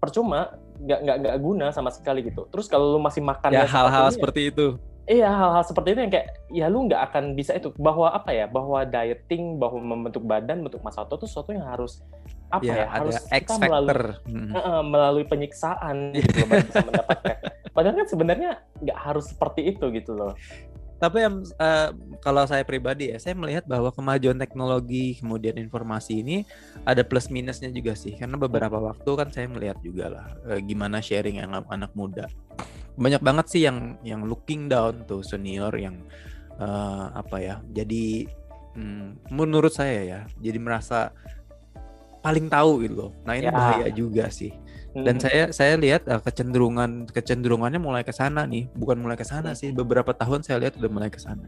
percuma, 0.00 0.40
nggak 0.80 1.00
nggak 1.04 1.16
nggak 1.20 1.36
guna 1.44 1.66
sama 1.70 1.92
sekali 1.92 2.24
gitu. 2.24 2.48
Terus 2.48 2.66
kalau 2.66 2.96
lu 2.96 3.00
masih 3.00 3.20
makan 3.20 3.52
ya 3.52 3.68
hal-hal 3.68 4.08
seperti 4.08 4.48
itu. 4.48 4.80
Iya 5.10 5.26
hal-hal 5.26 5.64
seperti 5.66 5.88
itu 5.90 6.00
yang 6.06 6.12
kayak 6.12 6.28
ya 6.54 6.66
lu 6.70 6.86
nggak 6.86 7.02
akan 7.10 7.34
bisa 7.34 7.58
itu 7.58 7.74
bahwa 7.76 8.14
apa 8.14 8.30
ya 8.30 8.46
bahwa 8.46 8.86
dieting 8.86 9.58
bahwa 9.58 9.82
membentuk 9.82 10.22
badan 10.22 10.62
bentuk 10.62 10.78
massa 10.86 11.02
otot 11.02 11.18
itu 11.18 11.26
sesuatu 11.26 11.50
yang 11.50 11.66
harus 11.66 11.98
apa 12.46 12.62
ya, 12.62 12.74
ya 12.82 12.86
harus 12.86 13.18
kita 13.26 13.58
melalui 13.58 13.94
hmm. 14.30 14.50
uh, 14.54 14.82
melalui 14.86 15.24
penyiksaan 15.26 16.14
gitu 16.14 16.46
loh 16.46 16.62
bisa 16.62 16.78
mendapatkan 16.86 17.36
padahal 17.72 18.02
kan 18.02 18.08
sebenarnya 18.08 18.50
nggak 18.82 18.98
harus 18.98 19.30
seperti 19.30 19.74
itu 19.74 19.88
gitu 19.94 20.14
loh. 20.16 20.34
Tapi 21.00 21.16
yang 21.24 21.40
uh, 21.56 21.96
kalau 22.20 22.44
saya 22.44 22.60
pribadi 22.60 23.08
ya 23.08 23.16
saya 23.16 23.32
melihat 23.32 23.64
bahwa 23.64 23.88
kemajuan 23.88 24.36
teknologi 24.36 25.16
kemudian 25.16 25.56
informasi 25.56 26.20
ini 26.20 26.44
ada 26.84 27.00
plus 27.00 27.32
minusnya 27.32 27.72
juga 27.72 27.96
sih. 27.96 28.20
Karena 28.20 28.36
beberapa 28.36 28.76
waktu 28.76 29.08
kan 29.16 29.32
saya 29.32 29.48
melihat 29.48 29.80
juga 29.80 30.12
lah 30.12 30.26
uh, 30.44 30.60
gimana 30.60 31.00
sharing 31.00 31.40
anak 31.40 31.64
anak 31.72 31.88
muda. 31.96 32.28
Banyak 33.00 33.24
banget 33.24 33.46
sih 33.48 33.64
yang 33.64 33.96
yang 34.04 34.28
looking 34.28 34.68
down 34.68 35.08
tuh 35.08 35.24
senior 35.24 35.72
yang 35.72 36.04
uh, 36.60 37.16
apa 37.16 37.36
ya 37.40 37.56
jadi 37.72 38.28
hmm, 38.76 39.32
menurut 39.32 39.72
saya 39.72 40.04
ya 40.04 40.20
jadi 40.36 40.60
merasa 40.60 41.16
paling 42.20 42.52
tahu 42.52 42.84
gitu 42.84 43.08
loh. 43.08 43.12
Nah 43.24 43.40
ini 43.40 43.48
ya. 43.48 43.56
bahaya 43.56 43.88
juga 43.88 44.28
sih 44.28 44.52
dan 44.90 45.16
hmm. 45.18 45.22
saya 45.22 45.44
saya 45.54 45.74
lihat 45.78 46.02
uh, 46.10 46.18
kecenderungan 46.18 47.06
kecenderungannya 47.06 47.78
mulai 47.78 48.02
ke 48.02 48.10
sana 48.10 48.42
nih, 48.42 48.66
bukan 48.74 48.98
mulai 48.98 49.14
ke 49.14 49.22
sana 49.22 49.54
sih. 49.54 49.70
Beberapa 49.70 50.10
tahun 50.10 50.42
saya 50.42 50.58
lihat 50.58 50.74
udah 50.82 50.90
mulai 50.90 51.10
ke 51.10 51.22
sana. 51.22 51.46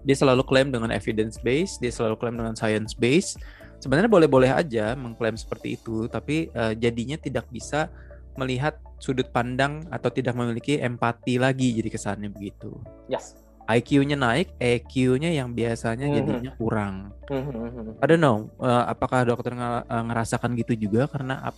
Dia 0.00 0.16
selalu 0.16 0.48
klaim 0.48 0.72
dengan 0.72 0.88
evidence 0.88 1.36
base, 1.36 1.76
dia 1.76 1.92
selalu 1.92 2.16
klaim 2.16 2.40
dengan 2.40 2.56
science 2.56 2.96
base. 2.96 3.36
Sebenarnya 3.84 4.08
boleh-boleh 4.08 4.48
aja 4.48 4.96
mengklaim 4.96 5.36
seperti 5.36 5.76
itu, 5.76 6.08
tapi 6.08 6.48
uh, 6.56 6.72
jadinya 6.72 7.20
tidak 7.20 7.44
bisa 7.52 7.92
melihat 8.40 8.80
sudut 8.96 9.28
pandang 9.28 9.84
atau 9.92 10.08
tidak 10.08 10.32
memiliki 10.32 10.80
empati 10.80 11.36
lagi 11.36 11.76
jadi 11.76 11.88
kesannya 11.92 12.32
begitu. 12.32 12.80
Yes. 13.12 13.36
IQ-nya 13.70 14.18
naik, 14.18 14.56
EQ-nya 14.58 15.30
yang 15.30 15.54
biasanya 15.54 16.10
Mhm. 16.10 16.14
jadinya 16.16 16.52
kurang. 16.58 16.94
Mhm. 17.30 18.02
I 18.02 18.04
don't 18.08 18.18
know, 18.18 18.50
eh, 18.58 18.84
apakah 18.88 19.22
dokter 19.28 19.54
nge- 19.54 19.84
ngerasakan 19.86 20.58
gitu 20.58 20.74
juga 20.74 21.06
karena 21.06 21.52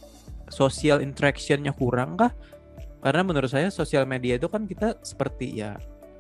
social 0.52 1.00
interaction-nya 1.00 1.73
kurang 1.73 2.21
kah? 2.21 2.30
Karena 3.00 3.25
menurut 3.25 3.49
saya 3.49 3.73
sosial 3.73 4.04
media 4.04 4.37
itu 4.37 4.47
kan 4.47 4.62
kita 4.62 4.94
seperti 5.00 5.59
ya 5.59 5.75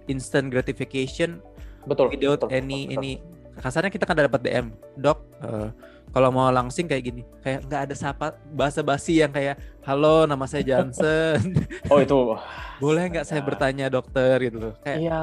instant 0.08 0.50
gratification 0.50 1.38
Betul. 1.86 2.10
without 2.10 2.42
betul, 2.42 2.50
any 2.50 2.88
betul. 2.88 2.96
ini 2.98 3.12
kasarnya 3.52 3.92
kita 3.92 4.02
kan 4.08 4.16
dapat 4.16 4.40
DM 4.42 4.66
dok 4.98 5.18
eh, 5.44 5.68
kalau 6.10 6.28
mau 6.34 6.50
langsing 6.50 6.90
kayak 6.90 7.04
gini 7.06 7.22
kayak 7.40 7.68
nggak 7.68 7.82
ada 7.86 7.94
sapa 7.94 8.34
bahasa 8.50 8.82
basi 8.82 9.20
yang 9.20 9.30
kayak 9.30 9.60
halo 9.84 10.26
nama 10.26 10.42
saya 10.48 10.64
Johnson 10.64 11.38
Oh 11.92 12.02
itu. 12.02 12.34
boleh 12.80 13.04
nggak 13.14 13.26
saya 13.28 13.42
Ya. 13.42 13.46
bertanya 13.46 13.86
dokter 13.86 14.42
gitu 14.42 14.58
loh 14.58 14.74
kayak 14.82 14.98
Iya. 15.06 15.22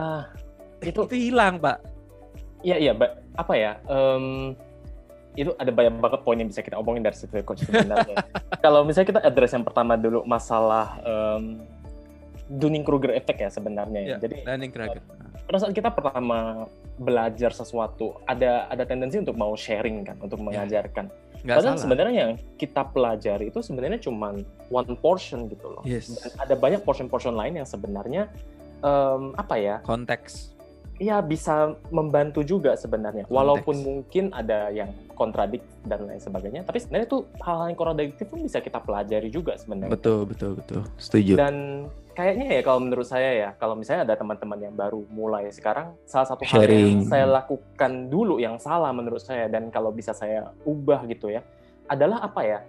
itu, 0.94 1.02
Itu 1.10 1.16
hilang 1.18 1.60
pak 1.60 1.84
Iya 2.60 2.76
iya, 2.76 2.92
apa 3.36 3.54
ya? 3.56 3.80
em, 3.88 4.52
itu 5.38 5.54
ada 5.56 5.70
banyak 5.70 6.02
banget 6.02 6.22
poin 6.26 6.38
yang 6.38 6.50
bisa 6.50 6.66
kita 6.66 6.78
omongin 6.78 7.06
dari 7.06 7.16
situ 7.16 7.34
ya, 7.38 7.44
coach 7.46 7.64
sebenarnya. 7.64 8.18
Kalau 8.66 8.82
misalnya 8.84 9.08
kita 9.18 9.22
address 9.24 9.54
yang 9.56 9.66
pertama 9.66 9.94
dulu 9.96 10.26
masalah 10.26 11.00
em, 11.06 11.62
Dunning-Kruger 12.50 13.14
effect 13.14 13.40
ya 13.40 13.50
sebenarnya 13.54 14.02
ya. 14.02 14.10
ya 14.16 14.18
Jadi 14.26 14.36
landing 14.42 14.72
cracker 14.74 15.02
pada 15.50 15.66
saat 15.66 15.74
kita 15.74 15.90
pertama 15.90 16.70
belajar 17.02 17.50
sesuatu, 17.50 18.22
ada 18.30 18.70
ada 18.70 18.86
tendensi 18.86 19.18
untuk 19.18 19.34
mau 19.34 19.58
sharing 19.58 20.06
kan, 20.06 20.22
untuk 20.22 20.38
mengajarkan. 20.46 21.10
nggak 21.42 21.56
Padahal 21.58 21.74
salah 21.74 21.84
sebenarnya 21.90 22.16
yang 22.22 22.32
kita 22.60 22.86
pelajari 22.94 23.50
itu 23.50 23.58
sebenarnya 23.66 23.98
cuma 23.98 24.38
one 24.70 24.94
portion 25.02 25.50
gitu 25.50 25.74
loh. 25.74 25.82
yes 25.90 26.14
Dan 26.22 26.38
ada 26.38 26.54
banyak 26.54 26.86
portion-portion 26.86 27.34
lain 27.34 27.58
yang 27.58 27.66
sebenarnya 27.66 28.30
em, 28.86 29.34
apa 29.34 29.58
ya? 29.58 29.82
konteks 29.82 30.54
ya 31.02 31.18
bisa 31.24 31.74
membantu 31.90 32.46
juga 32.46 32.78
sebenarnya. 32.78 33.26
Konteks. 33.26 33.34
Walaupun 33.34 33.76
mungkin 33.82 34.30
ada 34.36 34.70
yang 34.70 34.94
kontradik 35.20 35.60
dan 35.84 36.08
lain 36.08 36.24
sebagainya, 36.24 36.64
tapi 36.64 36.80
sebenarnya 36.80 37.08
itu 37.12 37.20
hal-hal 37.44 37.68
yang 37.68 37.76
kontradiktif 37.76 38.26
pun 38.32 38.40
bisa 38.40 38.64
kita 38.64 38.80
pelajari 38.80 39.28
juga 39.28 39.60
sebenarnya. 39.60 39.92
betul 39.92 40.24
betul 40.24 40.52
betul 40.56 40.82
setuju 40.96 41.36
Dan 41.36 41.86
kayaknya 42.16 42.48
ya 42.56 42.62
kalau 42.64 42.80
menurut 42.80 43.04
saya 43.04 43.30
ya, 43.36 43.50
kalau 43.60 43.76
misalnya 43.76 44.08
ada 44.08 44.16
teman-teman 44.16 44.60
yang 44.64 44.76
baru 44.80 45.04
mulai 45.12 45.52
sekarang, 45.52 45.92
salah 46.08 46.28
satu 46.32 46.48
hal 46.48 46.64
Sharing. 46.64 47.04
yang 47.04 47.12
saya 47.12 47.26
lakukan 47.28 47.92
dulu 48.08 48.40
yang 48.40 48.56
salah 48.56 48.96
menurut 48.96 49.20
saya 49.20 49.52
dan 49.52 49.68
kalau 49.68 49.92
bisa 49.92 50.16
saya 50.16 50.56
ubah 50.64 51.04
gitu 51.12 51.28
ya, 51.28 51.44
adalah 51.92 52.24
apa 52.24 52.42
ya? 52.48 52.60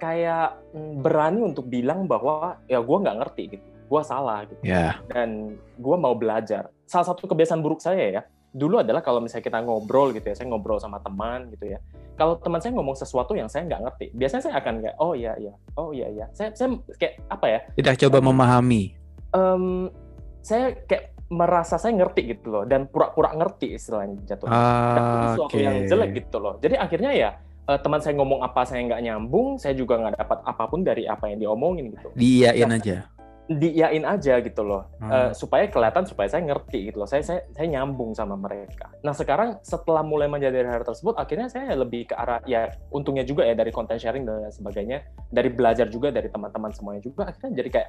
Kayak 0.00 0.56
mm, 0.72 1.04
berani 1.04 1.40
untuk 1.44 1.66
bilang 1.66 2.08
bahwa 2.08 2.56
ya 2.70 2.80
gue 2.80 2.96
nggak 3.02 3.18
ngerti 3.20 3.42
gitu, 3.58 3.66
gue 3.66 4.02
salah 4.06 4.46
gitu 4.46 4.62
ya 4.64 4.96
dan 5.12 5.60
gue 5.76 5.96
mau 6.00 6.16
belajar. 6.16 6.72
Salah 6.88 7.12
satu 7.12 7.28
kebiasaan 7.28 7.60
buruk 7.60 7.84
saya 7.84 8.04
ya, 8.08 8.22
dulu 8.58 8.82
adalah 8.82 9.00
kalau 9.00 9.22
misalnya 9.22 9.46
kita 9.46 9.62
ngobrol 9.62 10.10
gitu 10.10 10.26
ya, 10.26 10.34
saya 10.34 10.50
ngobrol 10.50 10.82
sama 10.82 10.98
teman 10.98 11.48
gitu 11.54 11.70
ya. 11.70 11.78
Kalau 12.18 12.34
teman 12.42 12.58
saya 12.58 12.74
ngomong 12.74 12.98
sesuatu 12.98 13.38
yang 13.38 13.46
saya 13.46 13.70
nggak 13.70 13.82
ngerti, 13.86 14.06
biasanya 14.10 14.42
saya 14.50 14.54
akan 14.58 14.74
kayak, 14.82 14.96
oh 14.98 15.14
iya 15.14 15.38
iya, 15.38 15.54
oh 15.78 15.94
iya 15.94 16.10
iya. 16.10 16.26
Saya, 16.34 16.50
saya 16.58 16.74
kayak 16.98 17.22
apa 17.30 17.46
ya? 17.46 17.60
tidak 17.78 17.94
coba 18.02 18.18
memahami 18.18 18.98
em, 19.34 19.92
saya 20.40 20.76
kayak 20.88 21.12
merasa 21.28 21.76
saya 21.76 21.92
ngerti 21.92 22.36
gitu 22.36 22.48
loh, 22.48 22.64
dan 22.64 22.88
pura-pura 22.88 23.36
ngerti 23.36 23.76
istilahnya 23.76 24.16
jatuh. 24.24 24.48
Dan 24.48 25.02
itu 25.04 25.12
ah, 25.12 25.24
sesuatu 25.36 25.56
oke 25.56 25.60
yang 25.60 25.76
jelek 25.84 26.10
gitu 26.24 26.36
loh. 26.40 26.54
Jadi 26.56 26.74
akhirnya 26.80 27.12
ya 27.12 27.30
eh, 27.68 27.78
teman 27.84 28.00
saya 28.00 28.16
ngomong 28.16 28.40
apa 28.40 28.64
saya 28.64 28.80
nggak 28.88 29.02
nyambung, 29.04 29.60
saya 29.60 29.76
juga 29.76 30.00
nggak 30.00 30.16
dapat 30.16 30.38
apa 30.48 30.64
pun 30.64 30.80
dari 30.80 31.04
apa 31.04 31.28
yang 31.28 31.38
diomongin 31.44 31.92
gitu. 31.92 32.08
diiyain 32.16 32.64
Nah, 32.64 32.80
aja 32.80 33.17
Diiyain 33.48 34.04
aja 34.04 34.44
gitu 34.44 34.60
loh. 34.60 34.84
Hmm. 35.00 35.08
Eh, 35.08 35.30
supaya 35.32 35.64
kelihatan 35.72 36.04
supaya 36.04 36.28
saya 36.28 36.44
ngerti 36.44 36.92
gitu 36.92 37.00
loh. 37.00 37.08
Saya 37.08 37.24
saya 37.24 37.40
saya 37.56 37.64
nyambung 37.64 38.12
sama 38.12 38.36
mereka. 38.36 38.92
Nah 39.00 39.16
sekarang 39.16 39.56
setelah 39.64 40.04
mulai 40.04 40.28
menjadi 40.28 40.68
hal 40.68 40.84
tersebut 40.84 41.16
akhirnya 41.16 41.48
saya 41.48 41.72
lebih 41.72 42.12
ke 42.12 42.14
arah 42.14 42.44
ya 42.44 42.68
untungnya 42.92 43.24
juga 43.24 43.48
ya 43.48 43.56
dari 43.56 43.72
content 43.72 43.96
sharing 43.96 44.28
dan 44.28 44.52
sebagainya 44.52 45.00
dari 45.32 45.48
belajar 45.48 45.88
juga 45.88 46.12
dari 46.12 46.28
teman-teman 46.28 46.76
semuanya 46.76 47.00
juga 47.00 47.32
akhirnya 47.32 47.56
jadi 47.56 47.70
kayak 47.72 47.88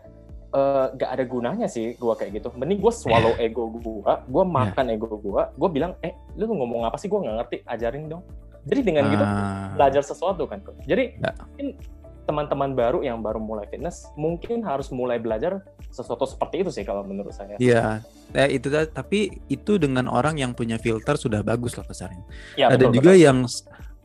eh, 0.49 0.85
gak 0.95 1.09
ada 1.11 1.23
gunanya 1.27 1.67
sih 1.67 1.91
gua 1.99 2.15
kayak 2.15 2.39
gitu. 2.39 2.55
Mending 2.55 2.79
gue 2.79 2.93
swallow 2.95 3.35
ego 3.35 3.67
gua 3.67 4.23
gua 4.31 4.43
makan 4.47 4.95
ego 4.95 5.11
gua 5.19 5.51
gua 5.59 5.69
bilang 5.69 5.91
eh 5.99 6.15
lu 6.39 6.47
ngomong 6.47 6.87
apa 6.87 6.95
sih? 6.95 7.11
Gua 7.11 7.19
nggak 7.19 7.35
ngerti 7.35 7.57
ajarin 7.67 8.07
dong. 8.07 8.23
Jadi 8.63 8.79
dengan 8.83 9.07
gitu 9.11 9.23
Ah, 9.23 9.71
belajar 9.75 10.03
sesuatu 10.03 10.43
kan 10.47 10.59
jadi 10.83 11.15
Ya. 11.19 11.31
mungkin 11.35 11.67
teman-teman 12.29 12.77
baru 12.77 13.01
yang 13.01 13.17
baru 13.19 13.41
mulai 13.41 13.65
fitness 13.65 14.05
mungkin 14.13 14.61
harus 14.61 14.93
mulai 14.93 15.17
belajar 15.17 15.65
sesuatu 15.89 16.29
seperti 16.29 16.61
itu 16.61 16.69
sih 16.69 16.85
kalau 16.85 17.01
menurut 17.01 17.33
saya 17.33 17.57
Iya, 17.57 18.05
eh, 18.31 18.53
itu 18.53 18.69
ta- 18.69 18.85
tapi 18.85 19.41
itu 19.49 19.81
dengan 19.81 20.05
orang 20.05 20.37
yang 20.37 20.53
punya 20.53 20.77
filter 20.77 21.17
sudah 21.17 21.41
bagus 21.41 21.73
lah 21.73 21.83
kasarnya. 21.83 22.21
Ya, 22.53 22.69
Ada 22.69 22.85
betul, 22.85 23.01
juga 23.01 23.11
betul. 23.11 23.25
yang 23.25 23.37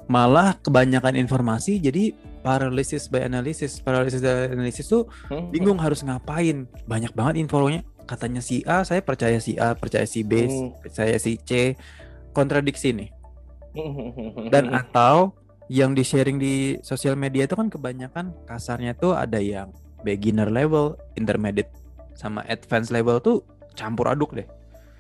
malah 0.05 0.57
kebanyakan 0.61 1.17
informasi 1.17 1.77
jadi 1.77 2.17
paralysis 2.41 3.09
by 3.09 3.25
analysis. 3.25 3.77
Paralysis 3.79 4.21
by 4.21 4.49
analysis 4.49 4.89
tuh 4.89 5.05
Hmm, 5.29 5.53
bingung 5.53 5.77
harus 5.77 6.01
ngapain. 6.01 6.65
Banyak 6.85 7.13
banget 7.13 7.45
infonya. 7.45 7.85
Katanya 8.05 8.41
si 8.41 8.61
A, 8.65 8.85
saya 8.85 9.01
percaya 9.01 9.37
si 9.37 9.57
A, 9.57 9.73
percaya 9.73 10.05
si 10.05 10.21
B, 10.21 10.45
Hmm. 10.45 10.73
percaya 10.81 11.17
si 11.17 11.37
C. 11.37 11.77
Kontradiksi 12.33 12.93
nih. 12.93 13.09
hmm. 13.73 14.49
Dan 14.49 14.73
atau 14.81 15.33
yang 15.73 15.97
di 15.97 16.05
sharing 16.05 16.37
di 16.37 16.77
sosial 16.85 17.17
media 17.17 17.49
itu 17.49 17.57
kan 17.57 17.73
kebanyakan 17.73 18.37
kasarnya 18.45 18.93
tuh 18.97 19.17
ada 19.17 19.41
yang 19.41 19.73
beginner 20.05 20.53
level, 20.53 21.01
intermediate 21.17 21.73
sama 22.15 22.45
advanced 22.47 22.93
level 22.93 23.19
tuh 23.19 23.41
campur 23.73 24.07
aduk 24.13 24.37
deh. 24.37 24.47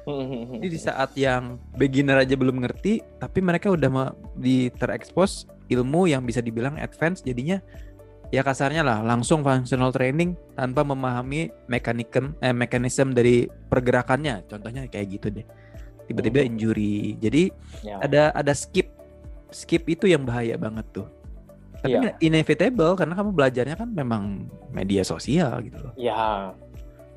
Jadi 0.04 0.68
di 0.68 0.80
saat 0.80 1.16
yang 1.16 1.56
beginner 1.80 2.20
aja 2.20 2.36
belum 2.36 2.60
ngerti, 2.60 3.00
tapi 3.20 3.40
mereka 3.40 3.72
udah 3.72 4.12
di 4.36 4.68
terekspos 4.68 5.48
ilmu 5.72 6.08
yang 6.08 6.24
bisa 6.28 6.44
dibilang 6.44 6.76
advance, 6.76 7.24
jadinya 7.24 7.60
ya 8.28 8.44
kasarnya 8.44 8.84
lah 8.84 9.00
langsung 9.00 9.40
functional 9.40 9.92
training 9.96 10.36
tanpa 10.56 10.84
memahami 10.84 11.48
mekanisme 11.72 12.36
eh, 12.44 12.52
mekanisme 12.52 13.16
dari 13.16 13.48
pergerakannya. 13.48 14.44
Contohnya 14.48 14.84
kayak 14.92 15.06
gitu 15.20 15.28
deh. 15.40 15.46
Tiba-tiba 16.04 16.44
Hmm. 16.44 16.48
injury. 16.52 17.16
Jadi 17.16 17.42
Ya. 17.80 17.96
ada 18.04 18.22
ada 18.36 18.52
skip. 18.52 18.92
Skip 19.54 19.86
itu 19.86 20.10
yang 20.10 20.26
bahaya 20.26 20.58
banget 20.58 20.82
tuh. 20.90 21.06
Tapi 21.78 21.94
Iya. 21.94 22.00
nggak 22.02 22.16
inevitable 22.18 22.92
karena 22.98 23.14
kamu 23.14 23.30
belajarnya 23.30 23.76
kan 23.78 23.88
memang 23.92 24.50
media 24.74 25.06
sosial 25.06 25.62
gitu 25.62 25.78
loh. 25.78 25.94
Ya, 25.94 26.50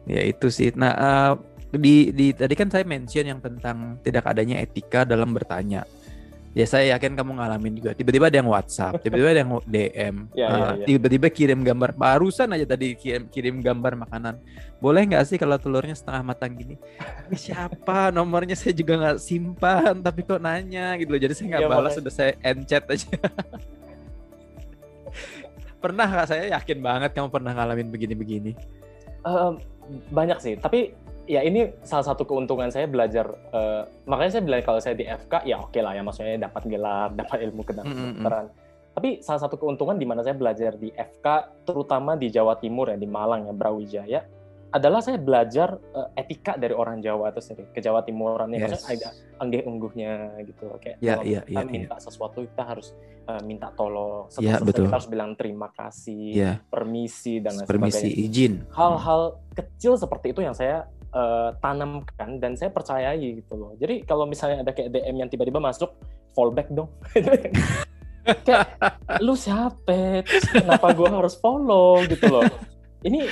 Ya 0.08 0.24
itu 0.24 0.48
sih. 0.48 0.72
Nah 0.77 0.94
eh, 0.96 1.34
di 1.75 2.15
di 2.15 2.32
tadi 2.32 2.56
kan 2.56 2.72
saya 2.72 2.88
mention 2.88 3.27
yang 3.27 3.44
tentang 3.44 4.00
tidak 4.00 4.24
adanya 4.24 4.62
etika 4.63 5.03
dalam 5.03 5.36
bertanya. 5.36 5.84
Ya 6.58 6.66
saya 6.66 6.98
yakin 6.98 7.14
kamu 7.14 7.38
ngalamin 7.38 7.78
juga. 7.78 7.94
Tiba-tiba 7.94 8.34
ada 8.34 8.38
yang 8.42 8.50
WhatsApp, 8.50 8.98
tiba-tiba 9.06 9.30
ada 9.30 9.46
yang 9.46 9.62
DM, 9.62 10.16
Ya, 10.34 10.48
eh, 10.50 10.58
ya, 10.58 10.70
ya. 10.74 10.86
tiba-tiba 10.90 11.30
kirim 11.30 11.62
gambar. 11.62 11.94
Barusan 11.94 12.50
aja 12.50 12.66
tadi 12.66 12.98
kirim 12.98 13.30
kirim 13.30 13.62
gambar 13.62 13.94
makanan. 13.94 14.42
Boleh 14.82 15.06
nggak 15.06 15.22
sih 15.30 15.38
kalau 15.38 15.62
telurnya 15.62 15.94
setengah 15.94 16.26
matang 16.26 16.58
gini? 16.58 16.82
Ini 17.30 17.38
siapa? 17.38 18.10
Nomornya 18.10 18.58
saya 18.58 18.74
juga 18.74 18.98
nggak 18.98 19.18
simpan, 19.22 20.02
tapi 20.02 20.26
kok 20.26 20.42
nanya 20.42 20.98
gitu 20.98 21.14
loh. 21.14 21.22
Jadi 21.22 21.34
saya 21.38 21.46
nggak 21.46 21.62
Ya, 21.62 21.70
balas, 21.70 21.78
makanya. 21.94 21.98
sudah 22.02 22.14
saya 22.18 22.32
end 22.42 22.62
chat 22.66 22.84
aja. 22.90 23.10
pernah 25.78 26.06
nggak? 26.10 26.26
Saya 26.26 26.44
yakin 26.58 26.78
banget 26.82 27.12
kamu 27.14 27.30
pernah 27.30 27.54
ngalamin 27.54 27.94
begini-begini. 27.94 28.52
Em, 29.22 29.54
banyak 30.10 30.42
sih. 30.42 30.58
Tapi 30.58 30.98
ya 31.28 31.44
ini 31.44 31.76
salah 31.84 32.06
satu 32.06 32.24
keuntungan 32.24 32.72
saya 32.72 32.88
belajar. 32.88 33.28
eh, 33.52 33.84
makanya 34.04 34.32
saya 34.34 34.44
bilang 34.44 34.64
kalau 34.64 34.80
saya 34.80 34.96
di 34.96 35.04
FK 35.04 35.44
ya 35.44 35.60
oke 35.60 35.78
lah 35.78 35.94
ya, 35.94 36.02
maksudnya 36.02 36.40
dapat 36.42 36.64
gelar, 36.66 37.12
dapat 37.20 37.38
ilmu 37.44 37.62
Mm, 37.62 37.68
mm, 37.68 37.84
mm. 37.86 37.94
kedokteran. 37.94 38.46
Tapi 38.90 39.10
salah 39.22 39.42
satu 39.44 39.56
keuntungan 39.56 39.94
di 39.94 40.04
mana 40.04 40.24
saya 40.24 40.34
belajar 40.34 40.74
di 40.74 40.90
FK, 40.90 41.26
terutama 41.64 42.16
di 42.16 42.28
Jawa 42.28 42.58
Timur 42.58 42.90
ya, 42.90 42.98
di 42.98 43.06
Malang 43.06 43.46
ya, 43.46 43.54
Brawijaya, 43.54 44.22
adalah 44.68 45.00
saya 45.00 45.16
belajar 45.16 45.78
eh, 45.94 46.20
etika 46.20 46.56
dari 46.56 46.74
orang 46.74 47.00
Jawa 47.00 47.30
itu 47.30 47.40
sendiri, 47.40 47.70
ke 47.70 47.80
Jawa 47.80 48.02
Timuran 48.02 48.50
ya, 48.52 48.66
Yes. 48.66 48.82
maksudnya 48.82 48.96
ada 48.98 49.10
anggih 49.38 49.62
ungguhnya 49.64 50.12
gitu. 50.44 50.66
Kayak 50.82 50.98
Ya, 50.98 51.14
kalau 51.14 51.24
iya, 51.24 51.40
kita 51.40 51.52
iya, 51.54 51.62
iya. 51.62 51.72
minta 51.72 51.96
sesuatu 51.98 52.42
kita 52.42 52.64
harus 52.66 52.88
eh, 53.24 53.42
minta 53.44 53.70
tolong, 53.72 54.28
setelah 54.28 54.44
Ya, 54.44 54.54
selesai 54.56 54.68
betul. 54.68 54.84
kita 54.84 54.96
harus 54.98 55.10
bilang 55.10 55.32
terima 55.36 55.68
kasih, 55.70 56.26
Ya, 56.34 56.52
permisi 56.68 57.38
dan 57.38 57.54
lain 57.54 57.68
permisi 57.70 58.02
sebagainya. 58.02 58.26
izin. 58.26 58.54
Hal-hal 58.72 59.22
kecil 59.54 59.94
seperti 59.94 60.34
itu 60.34 60.42
yang 60.42 60.52
saya 60.52 60.90
eh, 61.18 61.50
tanamkan 61.58 62.38
dan 62.38 62.54
saya 62.54 62.70
percayai 62.70 63.42
gitu 63.42 63.58
loh. 63.58 63.74
Jadi 63.82 64.06
kalau 64.06 64.30
misalnya 64.30 64.62
ada 64.62 64.72
kayak 64.72 64.94
DM 64.94 65.26
yang 65.26 65.30
tiba-tiba 65.34 65.58
masuk, 65.58 65.98
fallback 66.38 66.70
dong. 66.70 66.94
kayak 68.46 68.68
lu 69.24 69.34
siapa? 69.34 70.22
Terus 70.22 70.46
kenapa 70.54 70.94
gua 70.94 71.10
harus 71.10 71.34
follow 71.42 72.06
gitu 72.06 72.30
loh? 72.30 72.46
Ini 73.02 73.26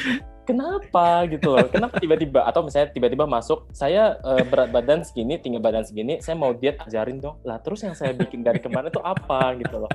kenapa 0.50 1.26
gitu 1.30 1.54
loh? 1.54 1.68
Kenapa 1.70 2.02
tiba-tiba 2.02 2.46
atau 2.46 2.66
misalnya 2.66 2.90
tiba-tiba 2.90 3.30
masuk 3.30 3.70
saya 3.70 4.18
eh, 4.24 4.44
berat 4.46 4.74
badan 4.74 5.06
segini, 5.06 5.38
tinggi 5.38 5.62
badan 5.62 5.86
segini, 5.86 6.18
saya 6.22 6.34
mau 6.34 6.54
diet 6.58 6.82
ajarin 6.82 7.22
dong. 7.22 7.38
Lah 7.46 7.62
terus 7.62 7.86
yang 7.86 7.94
saya 7.94 8.18
bikin 8.18 8.42
dari 8.42 8.58
kemarin 8.58 8.90
itu 8.90 9.02
apa 9.06 9.54
gitu 9.62 9.86
loh. 9.86 9.92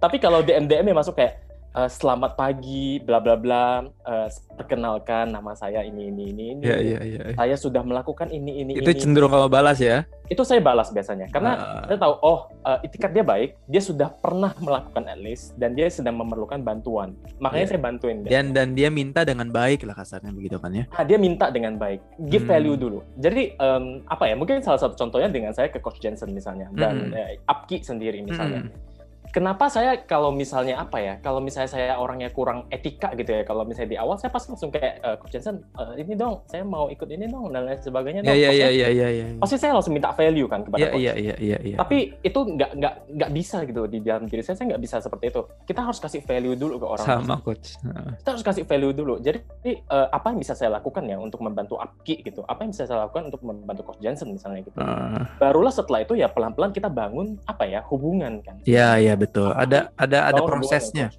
Tapi 0.00 0.16
kalau 0.20 0.40
DM 0.44 0.68
DM 0.68 0.92
yang 0.92 0.98
masuk 1.00 1.16
kayak 1.16 1.49
uh, 1.72 1.86
selamat 1.86 2.34
pagi, 2.34 2.98
bla 2.98 3.18
bla 3.18 3.34
bla, 3.34 3.66
uh, 3.84 4.28
perkenalkan 4.56 5.30
nama 5.30 5.54
saya 5.54 5.82
ini 5.82 6.08
ini 6.08 6.24
ini 6.30 6.44
ini. 6.52 6.62
Iya 6.62 6.76
iya 6.78 6.98
iya. 7.00 7.22
Saya 7.34 7.54
sudah 7.56 7.82
melakukan 7.82 8.28
ini 8.28 8.62
ini 8.62 8.72
Itu 8.76 8.90
ini. 8.90 8.98
cenderung 8.98 9.30
kalau 9.30 9.46
balas 9.46 9.78
ya? 9.78 10.06
Itu 10.30 10.46
saya 10.46 10.62
balas 10.62 10.94
biasanya 10.94 11.26
karena 11.26 11.52
Ah. 11.58 11.82
saya 11.90 11.98
tahu 11.98 12.14
oh 12.22 12.38
uh, 12.62 12.78
itikat 12.80 13.10
dia 13.10 13.26
baik, 13.26 13.58
dia 13.66 13.82
sudah 13.82 14.14
pernah 14.14 14.54
melakukan 14.56 15.02
at 15.04 15.18
least 15.18 15.58
dan 15.58 15.74
dia 15.74 15.90
sedang 15.90 16.14
memerlukan 16.16 16.62
bantuan. 16.62 17.18
Makanya 17.38 17.64
Iya. 17.66 17.70
saya 17.74 17.80
bantuin 17.82 18.16
dia. 18.22 18.30
Dan 18.30 18.44
dan 18.54 18.68
dia 18.72 18.88
minta 18.88 19.26
dengan 19.26 19.50
baik 19.50 19.82
lah 19.82 19.94
kasarnya 19.94 20.30
begitu 20.30 20.62
kan 20.62 20.70
ya? 20.70 20.84
Ah, 20.94 21.02
dia 21.02 21.18
minta 21.18 21.50
dengan 21.50 21.74
baik, 21.74 21.98
give 22.30 22.46
Hmm. 22.46 22.52
value 22.52 22.78
dulu. 22.78 22.98
Jadi 23.18 23.58
em, 23.58 23.84
apa 24.06 24.30
ya? 24.30 24.34
Mungkin 24.38 24.62
salah 24.62 24.78
satu 24.78 24.94
contohnya 24.94 25.26
dengan 25.26 25.50
saya 25.50 25.66
ke 25.66 25.82
Coach 25.82 25.98
Jensen 25.98 26.30
misalnya 26.30 26.70
dan 26.72 27.10
Hmm. 27.10 27.14
eh, 27.14 27.42
Apki 27.44 27.82
sendiri 27.82 28.22
misalnya. 28.22 28.66
Hmm. 28.66 28.89
Kenapa 29.30 29.70
saya 29.70 29.94
kalau 30.02 30.34
misalnya 30.34 30.82
apa 30.82 30.98
ya? 30.98 31.14
Kalau 31.22 31.38
misalnya 31.38 31.70
saya 31.70 31.94
orangnya 31.94 32.30
kurang 32.30 32.66
etika 32.66 33.14
gitu 33.14 33.30
ya. 33.30 33.42
Kalau 33.42 33.62
misalnya 33.62 33.90
di 33.94 33.98
awal 33.98 34.18
saya 34.18 34.34
pasti 34.34 34.50
langsung 34.50 34.74
kayak 34.74 34.98
eh, 34.98 35.16
Coach 35.16 35.32
Jensen, 35.32 35.62
eh, 35.72 36.02
ini 36.02 36.18
dong, 36.18 36.42
saya 36.44 36.66
mau 36.66 36.90
ikut 36.90 37.06
ini 37.06 37.30
dong 37.30 37.48
dan 37.48 37.62
lain 37.62 37.78
sebagainya. 37.78 38.20
Iya 38.20 38.26
dong." 38.26 38.34
iya 38.34 38.50
iya 38.50 38.66
Pasti- 38.66 38.74
iya 38.74 38.88
iya. 38.90 39.08
iya. 39.08 39.24
Pasti 39.38 39.56
saya 39.56 39.72
langsung 39.78 39.94
minta 39.94 40.10
value 40.10 40.48
kan 40.50 40.60
kepada 40.66 40.82
Iya 40.82 40.90
coach. 40.90 41.00
iya 41.00 41.12
iya 41.14 41.34
iya 41.38 41.58
iya. 41.62 41.76
Tapi 41.78 41.98
itu 42.20 42.38
nggak 42.42 42.70
nggak 42.74 42.94
nggak 43.14 43.30
bisa 43.30 43.56
gitu 43.62 43.82
di 43.86 43.98
dalam 44.02 44.26
diri 44.26 44.42
saya. 44.42 44.56
Saya 44.58 44.66
nggak 44.74 44.82
bisa 44.82 44.96
seperti 44.98 45.24
itu. 45.30 45.40
Kita 45.62 45.80
harus 45.80 45.98
kasih 45.98 46.20
value 46.20 46.56
dulu 46.58 46.74
ke 46.76 46.86
orang. 46.90 47.06
sama 47.06 47.36
coach. 47.38 47.78
Heeh. 47.80 48.10
kita 48.18 48.28
harus 48.34 48.44
kasih 48.44 48.64
value 48.66 48.90
dulu. 48.92 49.14
Jadi 49.22 49.38
eh, 49.64 49.78
apa 50.10 50.26
yang 50.34 50.42
bisa 50.42 50.58
saya 50.58 50.74
lakukan 50.74 51.06
ya 51.06 51.16
untuk 51.16 51.38
membantu 51.38 51.78
Apki 51.78 52.26
gitu? 52.26 52.42
Apa 52.44 52.66
yang 52.66 52.74
bisa 52.74 52.82
saya 52.84 53.06
lakukan 53.06 53.30
untuk 53.30 53.46
membantu 53.46 53.82
Coach 53.86 54.02
Johnson 54.02 54.34
misalnya 54.34 54.66
gitu? 54.66 54.74
Heeh. 54.74 55.22
Barulah 55.38 55.70
setelah 55.70 56.02
itu 56.02 56.18
ya 56.18 56.26
pelan-pelan 56.26 56.74
kita 56.74 56.90
bangun 56.90 57.38
apa 57.46 57.62
ya 57.62 57.80
hubungan 57.86 58.42
kan? 58.42 58.58
Iya 58.66 58.98
iya 58.98 59.14
betul. 59.20 59.52
Ada 59.52 59.92
ada 59.94 60.32
ada 60.32 60.40
prosesnya. 60.40 61.12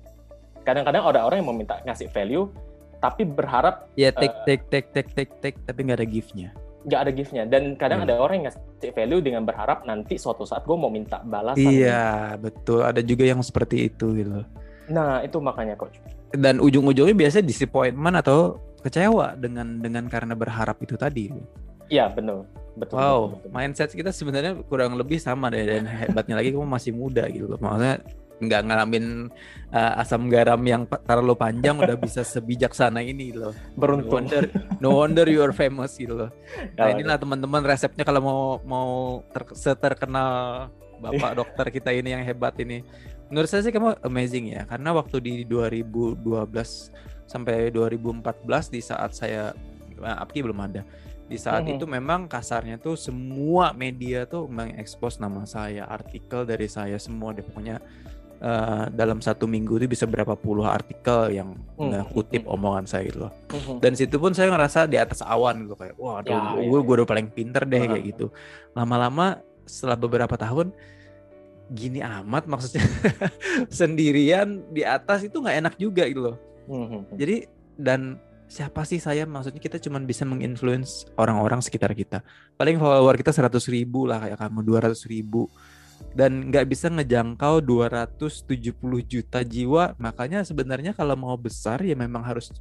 Kadang-kadang 0.61 1.05
ada 1.05 1.21
orang 1.21 1.37
yang 1.41 1.47
mau 1.47 1.57
minta 1.57 1.77
ngasih 1.85 2.09
value 2.09 2.49
tapi 2.97 3.25
berharap 3.25 3.89
Ya 3.93 4.13
take 4.13 4.33
take 4.45 4.63
take 4.69 4.89
take 4.93 5.09
take 5.13 5.33
take 5.41 5.57
tapi 5.63 5.79
nggak 5.85 6.01
ada 6.01 6.09
gift-nya. 6.09 6.49
nggak 6.81 6.97
ada 6.97 7.11
gift-nya 7.13 7.43
dan 7.45 7.77
kadang 7.77 8.01
Hmm. 8.01 8.09
ada 8.09 8.17
orang 8.17 8.41
yang 8.41 8.45
ngasih 8.49 8.89
value 8.89 9.21
dengan 9.21 9.45
berharap 9.45 9.85
nanti 9.85 10.17
suatu 10.17 10.49
saat 10.49 10.65
gue 10.65 10.73
mau 10.73 10.89
minta 10.89 11.21
balasan. 11.21 11.61
Iya 11.61 12.33
betul. 12.41 12.81
Ada 12.81 13.05
juga 13.05 13.21
yang 13.21 13.45
seperti 13.45 13.85
itu 13.85 14.17
gitu. 14.17 14.41
Nah 14.89 15.21
itu 15.21 15.37
makanya 15.37 15.77
coach. 15.77 16.01
Dan 16.33 16.57
ujung-ujungnya 16.57 17.13
biasanya 17.13 17.45
disappointment 17.45 18.17
atau 18.17 18.57
kecewa 18.81 19.37
dengan 19.37 19.77
dengan 19.77 20.09
karena 20.09 20.33
berharap 20.33 20.81
itu 20.81 20.97
tadi. 20.97 21.29
Iya 21.85 22.09
benar. 22.09 22.49
Betul. 22.75 22.95
Wow, 22.95 23.19
betul, 23.19 23.35
betul. 23.35 23.49
mindset 23.51 23.91
kita 23.91 24.11
sebenarnya 24.15 24.53
kurang 24.67 24.95
lebih 24.95 25.19
sama 25.19 25.51
deh 25.51 25.67
dan 25.67 25.83
hebatnya 25.87 26.39
lagi 26.39 26.55
kamu 26.55 26.67
masih 26.67 26.91
muda 26.95 27.27
gitu 27.27 27.51
loh. 27.51 27.59
Maksudnya 27.59 27.99
nggak 28.41 28.61
ngalamin 28.65 29.29
uh, 29.69 30.01
asam 30.01 30.25
garam 30.25 30.57
yang 30.65 30.89
terlalu 31.05 31.37
panjang 31.37 31.77
udah 31.77 31.93
bisa 31.93 32.25
sebijaksana 32.33 33.05
ini 33.05 33.35
loh. 33.37 33.53
No 33.53 33.77
Beruntung. 33.77 34.25
wonder, 34.25 34.43
no 34.81 34.89
wonder 34.97 35.25
you 35.29 35.45
are 35.45 35.53
famous 35.53 35.93
gitu 35.99 36.15
loh. 36.25 36.31
Nah 36.77 36.89
inilah 36.95 37.21
teman-teman 37.21 37.61
resepnya 37.61 38.01
kalau 38.01 38.21
mau 38.23 38.41
mau 38.65 38.89
ter- 39.29 39.53
seterkenal 39.53 40.67
bapak 41.01 41.31
dokter 41.37 41.65
kita 41.69 41.89
ini 41.93 42.17
yang 42.17 42.23
hebat 42.25 42.57
ini. 42.57 42.81
Menurut 43.29 43.47
saya 43.47 43.63
sih 43.63 43.71
kamu 43.71 44.01
amazing 44.03 44.51
ya 44.51 44.67
karena 44.67 44.91
waktu 44.91 45.23
di 45.23 45.33
2012 45.47 46.19
sampai 47.31 47.71
2014 47.71 48.75
di 48.75 48.79
saat 48.83 49.15
saya 49.15 49.55
nah, 50.01 50.19
Apki 50.19 50.43
belum 50.43 50.59
ada. 50.59 50.83
Di 51.31 51.39
saat 51.39 51.63
Mhm. 51.63 51.79
itu 51.79 51.85
memang 51.87 52.27
kasarnya 52.27 52.75
tuh 52.75 52.99
semua 52.99 53.71
media 53.71 54.27
tuh 54.27 54.51
mengekspos 54.51 55.15
nama 55.15 55.47
saya, 55.47 55.87
artikel 55.87 56.43
dari 56.43 56.67
saya 56.67 56.99
semua 56.99 57.31
deh 57.31 57.39
pokoknya 57.41 57.79
eh, 58.41 58.85
dalam 58.91 59.21
satu 59.21 59.45
minggu 59.45 59.77
itu 59.77 59.85
bisa 59.85 60.03
berapa 60.03 60.33
puluh 60.33 60.65
artikel 60.65 61.29
yang 61.29 61.53
Hmm, 61.77 61.93
nggak 61.93 62.09
kutip 62.09 62.41
hmm. 62.41 62.49
omongan 62.51 62.89
saya 62.89 63.05
gitu 63.05 63.21
loh 63.21 63.33
Mhm. 63.47 63.77
dan 63.79 63.93
situ 63.93 64.17
pun 64.17 64.33
saya 64.33 64.49
ngerasa 64.49 64.89
di 64.89 64.97
atas 64.97 65.21
awan 65.21 65.61
gitu 65.61 65.77
kayak 65.77 65.93
wah 65.93 66.19
aduh, 66.19 66.33
Ya, 66.33 66.57
gue 66.57 66.73
ya, 66.73 66.81
gue 66.81 66.93
udah 66.97 67.05
paling 67.05 67.29
pinter 67.29 67.61
deh 67.63 67.77
kayak 67.77 68.01
Heeh. 68.01 68.09
gitu 68.09 68.33
lama-lama 68.73 69.37
setelah 69.63 69.93
beberapa 69.95 70.33
tahun 70.35 70.73
gini 71.69 72.01
amat 72.01 72.49
maksudnya 72.49 72.81
sendirian 73.69 74.65
di 74.69 74.81
atas 74.81 75.21
itu 75.21 75.37
nggak 75.37 75.57
enak 75.61 75.73
juga 75.77 76.09
gitu 76.09 76.33
loh 76.33 76.37
Mhm. 76.65 77.13
jadi 77.13 77.45
dan 77.77 78.17
siapa 78.51 78.83
sih 78.83 78.99
saya? 78.99 79.23
Maksudnya 79.23 79.63
kita 79.63 79.79
cuma 79.79 80.03
bisa 80.03 80.27
menginfluence 80.27 81.07
orang-orang 81.15 81.63
sekitar 81.63 81.95
kita. 81.95 82.19
Paling 82.59 82.75
follower 82.75 83.15
kita 83.15 83.31
100 83.31 83.47
ribu 83.71 84.03
lah 84.03 84.27
kayak 84.27 84.35
kamu 84.35 84.59
200 84.67 85.07
ribu. 85.07 85.47
Dan 86.11 86.51
nggak 86.51 86.67
bisa 86.67 86.91
ngejangkau 86.91 87.63
270 87.63 88.51
juta 89.07 89.39
jiwa. 89.47 89.95
Makanya 89.95 90.43
sebenarnya 90.43 90.91
kalau 90.91 91.15
mau 91.15 91.39
besar 91.39 91.79
ya 91.79 91.95
memang 91.95 92.27
harus 92.27 92.51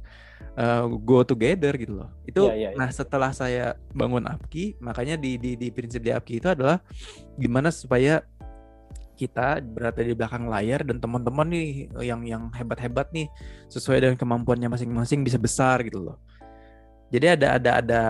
uh, 0.55 0.87
go 0.87 1.27
together 1.27 1.75
gitu 1.75 1.99
loh. 1.99 2.09
Itu 2.23 2.47
Iya, 2.47 2.55
iya, 2.55 2.69
iya. 2.71 2.77
nah 2.79 2.87
setelah 2.87 3.35
saya 3.35 3.75
bangun 3.91 4.23
Apki 4.29 4.79
makanya 4.79 5.19
di 5.19 5.35
di 5.35 5.59
di 5.59 5.67
prinsip 5.73 5.99
di 5.99 6.15
Apki 6.15 6.39
itu 6.39 6.47
adalah 6.47 6.79
gimana 7.35 7.73
supaya 7.73 8.23
kita 9.21 9.61
berada 9.61 10.01
di 10.01 10.17
belakang 10.17 10.49
layar 10.49 10.81
dan 10.81 10.97
teman-teman 10.97 11.45
nih 11.53 11.93
yang 12.01 12.25
yang 12.25 12.49
hebat-hebat 12.57 13.13
nih 13.13 13.29
sesuai 13.69 14.01
dengan 14.01 14.17
kemampuannya 14.17 14.73
masing-masing 14.73 15.21
bisa 15.21 15.37
besar 15.37 15.85
gitu 15.85 16.01
loh. 16.01 16.17
Jadi 17.13 17.37
ada 17.37 17.47
ada 17.61 17.71
ada 17.77 18.01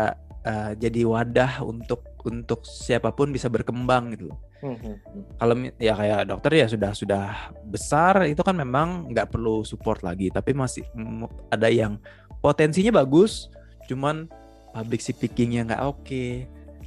uh, 0.48 0.72
jadi 0.80 1.04
wadah 1.04 1.68
untuk 1.68 2.08
untuk 2.24 2.64
siapa 2.64 3.12
pun 3.12 3.36
bisa 3.36 3.52
berkembang 3.52 4.16
gitu 4.16 4.32
loh. 4.32 4.40
Mhm. 4.62 4.94
Kalau 5.42 5.54
mi- 5.58 5.76
ya 5.82 5.98
kayak 5.98 6.32
dokter 6.32 6.64
ya 6.64 6.68
sudah 6.72 6.92
sudah 6.96 7.26
besar 7.68 8.30
itu 8.30 8.40
kan 8.40 8.56
memang 8.56 9.12
nggak 9.12 9.34
perlu 9.34 9.68
support 9.68 10.06
lagi 10.06 10.30
tapi 10.32 10.54
masih 10.54 10.86
mm, 10.94 11.52
ada 11.52 11.68
yang 11.68 11.98
potensinya 12.40 12.94
bagus 13.02 13.50
cuman 13.90 14.30
public 14.72 15.02
speakingnya 15.02 15.66
nggak 15.66 15.82
oke 15.82 16.26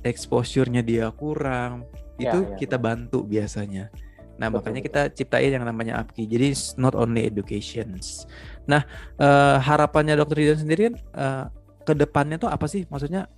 exposure-nya 0.07 0.87
dia 0.87 1.11
kurang 1.11 1.83
Ya, 2.15 2.31
itu 2.31 2.39
ya, 2.47 2.57
kita 2.63 2.77
bantu 2.79 3.27
biasanya 3.27 3.91
nah 4.35 4.51
Betul, 4.51 4.59
makanya 4.67 4.81
kita 4.83 5.01
ciptain 5.15 5.55
yang 5.55 5.63
namanya 5.63 6.03
APKI 6.03 6.27
jadi 6.27 6.49
not 6.75 6.99
only 6.99 7.23
educations. 7.23 8.27
Nah 8.67 8.83
eh, 9.19 9.57
harapannya 9.63 10.19
dokter 10.19 10.43
Ridwan 10.43 10.59
sendiri 10.59 10.81
kan 10.91 10.95
eh, 10.99 11.45
ke 11.87 11.93
depannya 11.95 12.37
tuh 12.43 12.51
apa 12.51 12.67
sih? 12.67 12.83
Maksudnya 12.91 13.31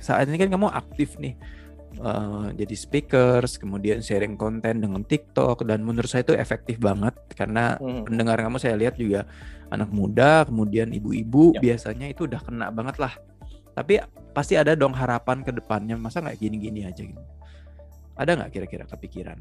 saat 0.00 0.24
ini 0.24 0.40
kan 0.40 0.48
kamu 0.48 0.72
aktif 0.72 1.20
nih 1.20 1.36
eh, 2.00 2.46
jadi 2.56 2.74
speakers 2.74 3.60
kemudian 3.60 4.00
sharing 4.00 4.40
konten 4.40 4.80
dengan 4.80 5.04
TikTok 5.04 5.68
dan 5.68 5.84
menurut 5.84 6.08
saya 6.08 6.24
itu 6.24 6.32
efektif 6.32 6.80
banget. 6.80 7.12
Karena 7.36 7.76
Mhm. 7.76 8.08
pendengar 8.08 8.40
kamu 8.40 8.56
saya 8.56 8.74
lihat 8.80 8.96
juga 8.96 9.28
anak 9.68 9.92
muda 9.92 10.48
kemudian 10.48 10.92
ibu-ibu 10.96 11.56
Yap. 11.56 11.60
biasanya 11.60 12.08
itu 12.08 12.24
udah 12.24 12.40
kena 12.40 12.72
banget 12.72 12.96
lah. 12.96 13.12
Tapi 13.76 14.00
pasti 14.32 14.56
ada 14.56 14.72
dong 14.72 14.96
harapan 14.96 15.44
ke 15.44 15.52
depannya. 15.52 15.96
Masa 16.00 16.24
nggak 16.24 16.40
gini-gini 16.40 16.88
aja 16.88 17.04
gitu? 17.04 17.20
Ada 18.16 18.36
nggak 18.36 18.50
kira-kira 18.52 18.84
kepikiran 18.88 19.40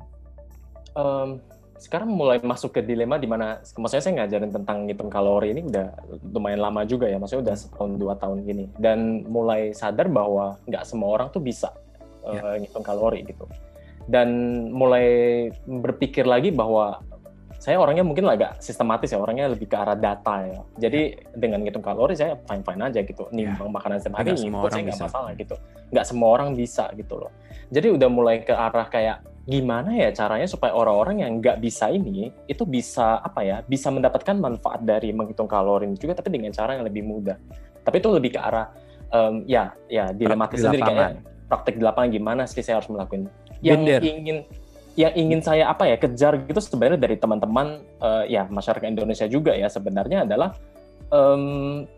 Em, 0.91 1.39
sekarang 1.81 2.13
mulai 2.13 2.37
masuk 2.45 2.77
ke 2.77 2.81
dilema 2.85 3.17
di 3.17 3.25
mana 3.25 3.57
maksudnya 3.73 4.03
saya 4.05 4.13
ngajarin 4.21 4.53
tentang 4.53 4.85
ngitung 4.85 5.09
kalori 5.09 5.49
ini 5.49 5.65
udah 5.65 5.87
lumayan 6.29 6.61
lama 6.61 6.85
juga 6.85 7.09
ya 7.09 7.17
maksudnya 7.17 7.49
udah 7.49 7.55
setahun 7.57 7.91
dua 7.97 8.13
tahun 8.21 8.45
gini. 8.45 8.65
Dan 8.77 9.25
mulai 9.25 9.73
sadar 9.73 10.05
bahwa 10.11 10.61
nggak 10.69 10.85
semua 10.85 11.09
orang 11.17 11.33
tuh 11.33 11.41
bisa 11.41 11.73
eh, 12.21 12.37
Ya. 12.37 12.59
ngitung 12.61 12.85
kalori 12.85 13.25
gitu. 13.25 13.49
Dan 14.05 14.29
mulai 14.73 15.49
berpikir 15.65 16.25
lagi 16.29 16.53
bahwa 16.53 17.01
saya 17.61 17.77
orangnya 17.77 18.01
mungkin 18.01 18.25
agak 18.25 18.57
sistematis 18.57 19.13
ya 19.13 19.21
orangnya 19.21 19.53
lebih 19.53 19.69
ke 19.69 19.77
arah 19.77 19.93
data 19.93 20.41
ya. 20.45 20.61
Jadi 20.89 21.13
dengan 21.37 21.61
ngitung 21.61 21.85
kalori 21.85 22.17
saya 22.17 22.33
fine 22.45 22.65
fine 22.65 22.81
aja 22.89 23.05
gitu 23.05 23.25
nimbang 23.29 23.69
makanan 23.69 24.01
setiap 24.01 24.17
hari 24.21 24.33
Nggak 24.33 24.69
saya 24.73 24.81
nggak 24.85 25.01
masalah 25.01 25.31
gitu. 25.37 25.55
Nggak 25.93 26.05
semua 26.09 26.29
orang 26.33 26.57
bisa 26.57 26.89
gitu 26.97 27.21
loh. 27.21 27.29
Jadi 27.69 27.87
udah 27.93 28.09
mulai 28.09 28.41
ke 28.41 28.53
arah 28.53 28.85
kayak 28.89 29.21
gimana 29.49 29.89
ya 29.97 30.13
caranya 30.13 30.45
supaya 30.45 30.69
orang-orang 30.77 31.25
yang 31.25 31.31
nggak 31.41 31.57
bisa 31.57 31.89
ini 31.89 32.29
itu 32.45 32.61
bisa 32.61 33.17
apa 33.25 33.41
ya 33.41 33.57
bisa 33.65 33.89
mendapatkan 33.89 34.37
manfaat 34.37 34.85
dari 34.85 35.09
menghitung 35.09 35.49
kalori 35.49 35.89
ini 35.89 35.97
juga 35.97 36.13
tapi 36.13 36.29
dengan 36.29 36.53
cara 36.53 36.77
yang 36.77 36.85
lebih 36.85 37.01
mudah 37.01 37.37
tapi 37.81 37.97
itu 37.97 38.09
lebih 38.13 38.37
ke 38.37 38.39
arah 38.39 38.69
em, 39.09 39.41
ya 39.49 39.73
ya 39.89 40.13
dilematis 40.13 40.61
sendiri 40.61 40.85
kayak 40.85 41.17
lapangan. 41.17 41.47
praktek 41.49 41.73
di 41.73 41.83
lapangan 41.83 42.09
gimana 42.13 42.41
sih 42.45 42.61
saya 42.61 42.77
harus 42.77 42.89
melakukan 42.93 43.33
yang 43.65 43.81
there. 43.81 44.01
ingin 44.05 44.45
yang 44.93 45.13
ingin 45.17 45.39
saya 45.41 45.71
apa 45.71 45.89
ya 45.89 45.97
kejar 45.97 46.37
gitu 46.45 46.61
sebenarnya 46.61 46.99
dari 47.01 47.17
teman-teman 47.17 47.81
eh, 47.97 48.23
ya 48.37 48.45
masyarakat 48.45 48.85
Indonesia 48.85 49.25
juga 49.25 49.57
ya 49.57 49.71
sebenarnya 49.73 50.29
adalah 50.29 50.53
em, 51.09 51.89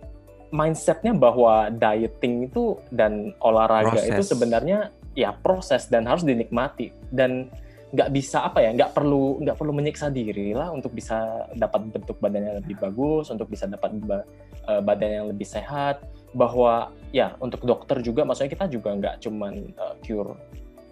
mindsetnya 0.54 1.12
bahwa 1.18 1.74
dieting 1.74 2.48
itu 2.48 2.78
dan 2.94 3.34
olahraga 3.42 4.00
itu 4.00 4.22
Proses. 4.22 4.32
sebenarnya 4.32 4.94
ya 5.14 5.34
proses 5.34 5.90
dan 5.90 6.06
harus 6.10 6.26
dinikmati. 6.26 6.94
Dan 7.10 7.50
nggak 7.94 8.10
bisa 8.10 8.42
apa 8.42 8.58
ya 8.58 8.74
nggak 8.74 8.98
perlu 8.98 9.38
nggak 9.46 9.54
perlu 9.54 9.70
menyiksa 9.70 10.10
diri 10.10 10.58
lah 10.58 10.74
untuk 10.74 10.98
bisa 10.98 11.46
dapat 11.54 11.94
bentuk 11.94 12.18
badan 12.18 12.42
yang 12.42 12.58
lebih 12.58 12.82
bagus 12.82 13.30
untuk 13.30 13.46
bisa 13.54 13.70
dapat 13.70 13.94
ba- 14.02 14.26
eh, 14.66 14.82
badan 14.82 15.10
yang 15.10 15.26
lebih 15.30 15.46
sehat. 15.46 16.02
Bahwa 16.34 16.90
ya 17.14 17.38
untuk 17.38 17.62
dokter 17.62 18.02
juga 18.02 18.26
maksudnya 18.26 18.50
kita 18.50 18.66
juga 18.66 18.98
nggak 18.98 19.16
cuman 19.22 19.54
eh, 19.70 19.96
cure 20.02 20.34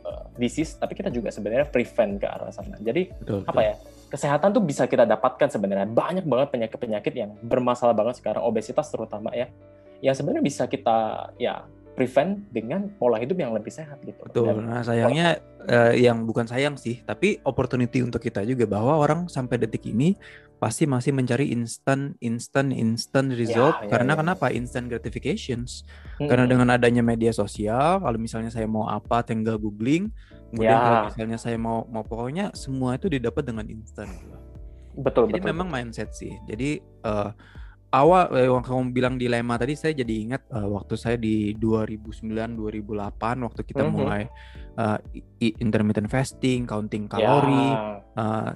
eh, 0.06 0.24
disease 0.38 0.78
tapi 0.78 0.94
kita 0.94 1.10
juga 1.10 1.34
sebenarnya 1.34 1.66
prevent 1.74 2.22
ke 2.22 2.28
arah 2.30 2.54
sana. 2.54 2.78
Jadi 2.78 3.10
betul, 3.10 3.42
apa 3.50 3.62
ya 3.66 3.76
kesehatan 4.14 4.54
tuh 4.54 4.62
bisa 4.62 4.86
kita 4.86 5.10
dapatkan 5.10 5.50
sebenarnya. 5.50 5.90
Banyak 5.90 6.30
banget 6.30 6.54
penyakit-penyakit 6.54 7.14
yang 7.18 7.34
bermasalah 7.42 7.98
banget 7.98 8.22
sekarang 8.22 8.46
obesitas 8.46 8.94
terutama 8.94 9.34
ya 9.34 9.50
yang 10.02 10.18
sebenarnya 10.18 10.44
bisa 10.44 10.66
kita 10.66 11.30
ya 11.38 11.66
prevent 12.02 12.42
dengan 12.50 12.90
pola 12.98 13.22
hidup 13.22 13.38
yang 13.38 13.54
lebih 13.54 13.70
sehat 13.70 14.02
gitu. 14.02 14.18
Betul. 14.26 14.58
Dan, 14.58 14.66
nah 14.66 14.82
sayangnya 14.82 15.38
uh, 15.70 15.94
yang 15.94 16.26
bukan 16.26 16.50
sayang 16.50 16.74
sih, 16.74 17.06
tapi 17.06 17.38
opportunity 17.46 18.02
untuk 18.02 18.26
kita 18.26 18.42
juga 18.42 18.66
bahwa 18.66 18.98
orang 18.98 19.30
sampai 19.30 19.62
detik 19.62 19.86
ini 19.86 20.18
pasti 20.58 20.90
masih 20.90 21.14
mencari 21.14 21.54
instant, 21.54 22.18
instant, 22.18 22.74
instant 22.74 23.38
result. 23.38 23.78
Ya, 23.78 23.86
ya, 23.86 23.90
karena 23.94 24.18
ya. 24.18 24.20
kenapa? 24.26 24.50
Instant 24.50 24.90
gratifications. 24.90 25.86
Hmm. 26.18 26.26
Karena 26.26 26.50
dengan 26.50 26.74
adanya 26.74 27.06
media 27.06 27.30
sosial, 27.30 28.02
kalau 28.02 28.18
misalnya 28.18 28.50
saya 28.50 28.66
mau 28.66 28.90
apa, 28.90 29.22
tinggal 29.22 29.62
googling. 29.62 30.10
Kemudian 30.50 30.74
ya. 30.74 30.82
kalau 30.82 31.00
misalnya 31.14 31.38
saya 31.38 31.58
mau 31.62 31.86
mau 31.86 32.02
pokoknya 32.02 32.58
semua 32.58 32.98
itu 32.98 33.14
didapat 33.14 33.46
dengan 33.46 33.70
instan. 33.70 34.10
Gitu. 34.10 34.38
Betul. 35.06 35.30
Jadi 35.30 35.38
betul, 35.38 35.50
memang 35.54 35.68
mindset 35.70 36.10
sih. 36.18 36.34
Jadi 36.50 36.82
uh, 37.06 37.30
awal 37.92 38.32
eh, 38.40 38.48
yang 38.48 38.64
kamu 38.64 38.96
bilang 38.96 39.16
dilema 39.20 39.60
tadi 39.60 39.76
saya 39.76 39.92
jadi 39.92 40.14
ingat 40.24 40.48
uh, 40.48 40.64
waktu 40.72 40.96
saya 40.96 41.20
di 41.20 41.52
2009 41.60 42.24
2008 42.24 43.20
waktu 43.20 43.62
kita 43.68 43.84
mm 43.84 43.88
-hmm. 43.92 44.00
mulai 44.00 44.24
uh, 44.80 44.98
intermittent 45.42 46.08
fasting, 46.08 46.64
counting 46.64 47.12
kalori, 47.12 47.52
yeah. 47.76 48.00
uh, 48.16 48.52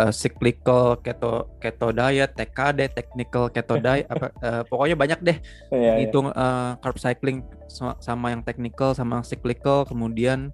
uh, 0.00 0.12
cyclical 0.14 0.96
keto 1.04 1.52
keto 1.60 1.92
diet, 1.92 2.32
TKD, 2.32 2.96
technical 2.96 3.52
keto 3.52 3.76
diet 3.84 4.08
apa 4.08 4.32
uh, 4.40 4.62
pokoknya 4.64 4.96
banyak 4.96 5.20
deh. 5.20 5.38
Yeah, 5.68 6.00
iya. 6.00 6.08
hitung 6.08 6.32
yeah. 6.32 6.40
uh, 6.40 6.80
carb 6.80 6.96
cycling 6.96 7.44
sama, 7.68 8.00
sama 8.00 8.32
yang 8.32 8.40
technical 8.40 8.96
sama 8.96 9.20
cyclical 9.20 9.84
kemudian 9.84 10.48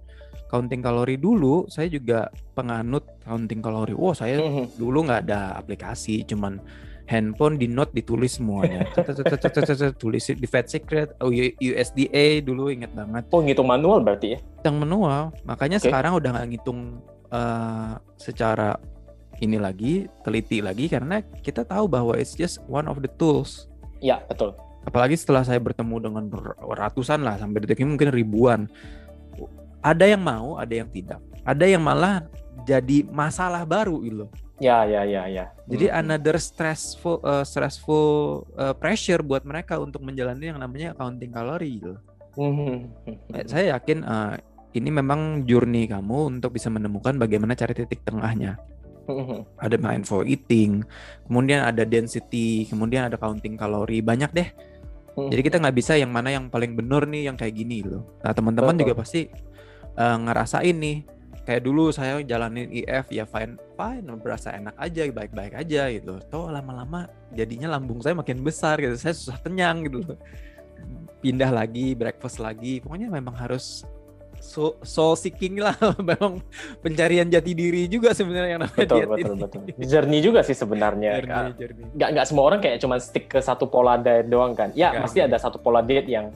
counting 0.49 0.81
kalori 0.81 1.13
dulu 1.13 1.69
saya 1.69 1.87
juga 1.87 2.27
penganut 2.51 3.07
counting 3.23 3.63
kalori. 3.63 3.95
Wow, 3.95 4.11
saya 4.11 4.43
mm 4.43 4.51
-hmm. 4.51 4.65
dulu 4.75 5.07
nggak 5.07 5.29
ada 5.29 5.55
aplikasi 5.55 6.27
cuman 6.27 6.59
handphone 7.09 7.57
di 7.57 7.65
note 7.65 7.89
ditulis 7.89 8.37
semuanya. 8.37 8.85
tulis 10.01 10.23
di 10.29 10.47
Fed 10.47 10.69
Secret, 10.69 11.17
oh 11.25 11.33
USDA 11.33 12.45
dulu 12.45 12.69
inget 12.69 12.93
banget. 12.93 13.25
Oh 13.33 13.41
ngitung 13.41 13.65
manual 13.65 14.05
berarti 14.05 14.37
ya? 14.37 14.39
Yang 14.61 14.75
manual. 14.85 15.33
Makanya 15.49 15.81
okay. 15.81 15.89
sekarang 15.89 16.13
udah 16.21 16.29
nggak 16.37 16.47
ngitung 16.53 17.01
uh, 17.33 17.97
secara 18.21 18.77
ini 19.41 19.57
lagi, 19.57 20.05
teliti 20.21 20.61
lagi 20.61 20.85
karena 20.85 21.25
kita 21.41 21.65
tahu 21.65 21.89
bahwa 21.89 22.13
it's 22.13 22.37
just 22.37 22.61
one 22.69 22.85
of 22.85 23.01
the 23.01 23.09
tools. 23.17 23.65
Ya 23.97 24.21
betul. 24.29 24.53
Apalagi 24.85 25.17
setelah 25.17 25.41
saya 25.41 25.57
bertemu 25.57 25.95
dengan 25.99 26.23
ratusan 26.77 27.25
lah 27.25 27.41
sampai 27.41 27.65
detik 27.65 27.81
ini 27.81 27.97
mungkin 27.97 28.13
ribuan. 28.13 28.69
Ada 29.81 30.13
yang 30.13 30.21
mau, 30.21 30.61
ada 30.61 30.71
yang 30.71 30.91
tidak. 30.93 31.19
Ada 31.41 31.65
yang 31.65 31.81
malah 31.81 32.27
jadi 32.67 33.07
masalah 33.09 33.63
baru 33.63 34.03
gitu 34.05 34.27
Ya, 34.59 34.83
ya, 34.83 35.07
ya, 35.07 35.23
ya. 35.31 35.45
Jadi 35.71 35.87
hmm. 35.87 35.99
another 36.03 36.35
stressful 36.35 37.23
uh, 37.23 37.47
stressful 37.47 38.43
uh, 38.59 38.75
pressure 38.75 39.23
buat 39.23 39.47
mereka 39.47 39.79
untuk 39.79 40.03
menjalani 40.03 40.51
yang 40.51 40.59
namanya 40.59 40.91
accounting 40.91 41.31
kalori 41.31 41.79
gitu. 41.79 41.95
Hmm. 42.35 42.91
Eh, 43.31 43.47
saya 43.47 43.79
yakin 43.79 44.03
uh, 44.03 44.35
ini 44.75 44.89
memang 44.91 45.47
journey 45.47 45.87
kamu 45.87 46.37
untuk 46.37 46.59
bisa 46.59 46.67
menemukan 46.67 47.15
bagaimana 47.15 47.55
cari 47.55 47.71
titik 47.71 48.03
tengahnya. 48.03 48.59
Hmm. 49.09 49.47
Ada 49.57 49.79
mindful 49.81 50.27
eating, 50.27 50.85
kemudian 51.25 51.65
ada 51.65 51.81
density, 51.81 52.69
kemudian 52.69 53.09
ada 53.09 53.17
counting 53.17 53.57
kalori, 53.57 54.03
banyak 54.03 54.29
deh. 54.35 54.49
Hmm. 55.17 55.31
Jadi 55.31 55.41
kita 55.41 55.57
nggak 55.57 55.75
bisa 55.75 55.97
yang 55.97 56.11
mana 56.13 56.35
yang 56.35 56.51
paling 56.51 56.75
benar 56.77 57.07
nih 57.09 57.31
yang 57.31 57.39
kayak 57.39 57.55
gini 57.57 57.81
loh. 57.81 58.05
Nah 58.21 58.35
teman-teman 58.35 58.75
juga 58.77 58.93
pasti 58.93 59.25
uh, 59.97 60.17
ngerasain 60.19 60.75
nih 60.77 61.18
kayak 61.49 61.65
dulu 61.65 61.89
saya 61.89 62.21
jalanin 62.21 62.69
IF 62.69 63.09
ya 63.09 63.25
fine 63.25 63.57
fine 63.73 64.05
berasa 64.21 64.53
enak 64.53 64.77
aja 64.77 65.09
baik-baik 65.09 65.57
aja 65.57 65.89
gitu 65.89 66.21
toh 66.29 66.53
lama-lama 66.53 67.09
jadinya 67.33 67.73
lambung 67.73 67.97
saya 68.05 68.13
makin 68.13 68.45
besar 68.45 68.77
gitu 68.77 68.93
saya 69.01 69.17
susah 69.17 69.41
kenyang 69.41 69.81
gitu 69.89 70.13
pindah 71.25 71.49
lagi 71.49 71.97
breakfast 71.97 72.37
lagi 72.37 72.77
pokoknya 72.85 73.09
memang 73.09 73.33
harus 73.33 73.81
so, 74.37 74.77
soul 74.85 75.17
seeking 75.17 75.57
lah 75.57 75.73
memang 76.13 76.37
pencarian 76.85 77.25
jati 77.25 77.57
diri 77.57 77.89
juga 77.89 78.13
sebenarnya 78.13 78.49
yang 78.53 78.61
namanya 78.69 78.85
betul, 78.85 78.97
diet 79.01 79.09
betul, 79.09 79.33
ini. 79.33 79.41
betul. 79.41 79.61
journey 79.89 80.19
juga 80.21 80.39
sih 80.45 80.53
sebenarnya 80.53 81.11
journey, 81.17 81.51
journey. 81.57 81.83
Gak, 81.97 82.09
gak 82.13 82.25
semua 82.29 82.43
orang 82.45 82.59
kayak 82.61 82.77
cuma 82.77 83.01
stick 83.01 83.25
ke 83.25 83.41
satu 83.41 83.65
pola 83.65 83.97
diet 83.97 84.29
doang 84.29 84.53
kan 84.53 84.69
ya 84.77 84.93
gak, 84.93 85.09
pasti 85.09 85.19
ada 85.25 85.37
satu 85.41 85.57
pola 85.57 85.81
diet 85.81 86.05
yang 86.05 86.29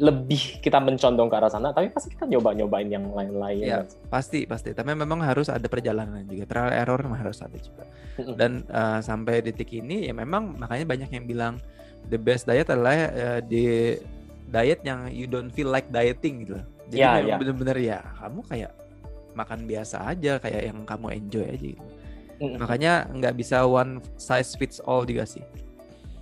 lebih 0.00 0.64
kita 0.64 0.80
mencondong 0.80 1.28
ke 1.28 1.36
arah 1.36 1.52
sana, 1.52 1.76
tapi 1.76 1.92
pasti 1.92 2.16
kita 2.16 2.24
nyoba-nyobain 2.24 2.88
yang 2.88 3.04
lain-lain. 3.12 3.60
Ya, 3.60 3.84
pasti 4.08 4.48
pasti. 4.48 4.72
Tapi 4.72 4.96
memang 4.96 5.20
harus 5.20 5.52
ada 5.52 5.68
perjalanan 5.68 6.24
juga. 6.24 6.48
Trial 6.48 6.72
error 6.72 7.04
harus 7.04 7.44
ada 7.44 7.52
juga. 7.60 7.84
Dan 8.32 8.64
uh, 8.72 9.04
sampai 9.04 9.44
detik 9.44 9.68
ini 9.76 10.08
ya 10.08 10.16
memang 10.16 10.56
makanya 10.56 10.88
banyak 10.88 11.10
yang 11.12 11.24
bilang 11.28 11.54
the 12.08 12.16
best 12.16 12.48
diet 12.48 12.72
adalah 12.72 13.12
uh, 13.12 13.40
di 13.44 14.00
diet 14.48 14.80
yang 14.88 15.12
you 15.12 15.28
don't 15.28 15.52
feel 15.52 15.68
like 15.68 15.92
dieting 15.92 16.48
gitu. 16.48 16.56
Jadi 16.88 17.04
ya, 17.04 17.20
memang 17.20 17.28
ya. 17.28 17.36
bener-bener 17.36 17.76
ya 17.78 17.98
kamu 18.24 18.40
kayak 18.48 18.72
makan 19.36 19.60
biasa 19.68 19.96
aja 20.10 20.40
kayak 20.40 20.72
yang 20.72 20.80
kamu 20.88 21.06
enjoy 21.20 21.44
aja 21.44 21.66
gitu. 21.76 21.86
Makanya 22.40 23.04
nggak 23.12 23.36
bisa 23.36 23.68
one 23.68 24.00
size 24.16 24.56
fits 24.56 24.80
all 24.80 25.04
juga 25.04 25.28
sih 25.28 25.44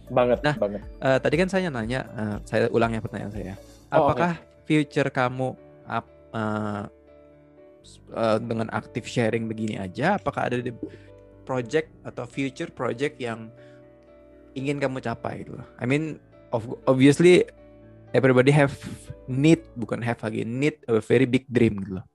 banget 0.08 0.38
nah 0.40 0.54
banget. 0.56 0.80
Uh, 0.98 1.18
tadi 1.20 1.34
kan 1.36 1.48
saya 1.48 1.68
nanya 1.68 2.00
uh, 2.16 2.36
saya 2.44 2.66
ulang 2.72 2.92
ya 2.96 3.00
pertanyaan 3.00 3.32
saya 3.32 3.54
oh, 3.92 4.08
apakah 4.10 4.36
okay. 4.36 4.64
future 4.66 5.08
kamu 5.12 5.54
up, 5.88 6.06
uh, 6.32 6.84
uh, 8.12 8.38
dengan 8.40 8.68
aktif 8.72 9.08
sharing 9.08 9.48
begini 9.48 9.80
aja 9.80 10.16
apakah 10.20 10.48
ada 10.48 10.58
di 10.60 10.72
project 11.48 11.88
atau 12.04 12.28
future 12.28 12.68
project 12.68 13.16
yang 13.20 13.48
ingin 14.52 14.76
kamu 14.76 15.00
capai 15.00 15.46
gitu 15.46 15.56
I 15.80 15.84
mean 15.88 16.20
of, 16.52 16.64
obviously 16.84 17.44
everybody 18.12 18.52
have 18.52 18.74
need 19.28 19.64
bukan 19.76 20.00
have 20.00 20.20
lagi 20.24 20.44
need 20.44 20.80
a 20.88 21.00
very 21.00 21.28
big 21.28 21.44
dream 21.48 21.80
gitu 21.84 22.00
loh 22.00 22.06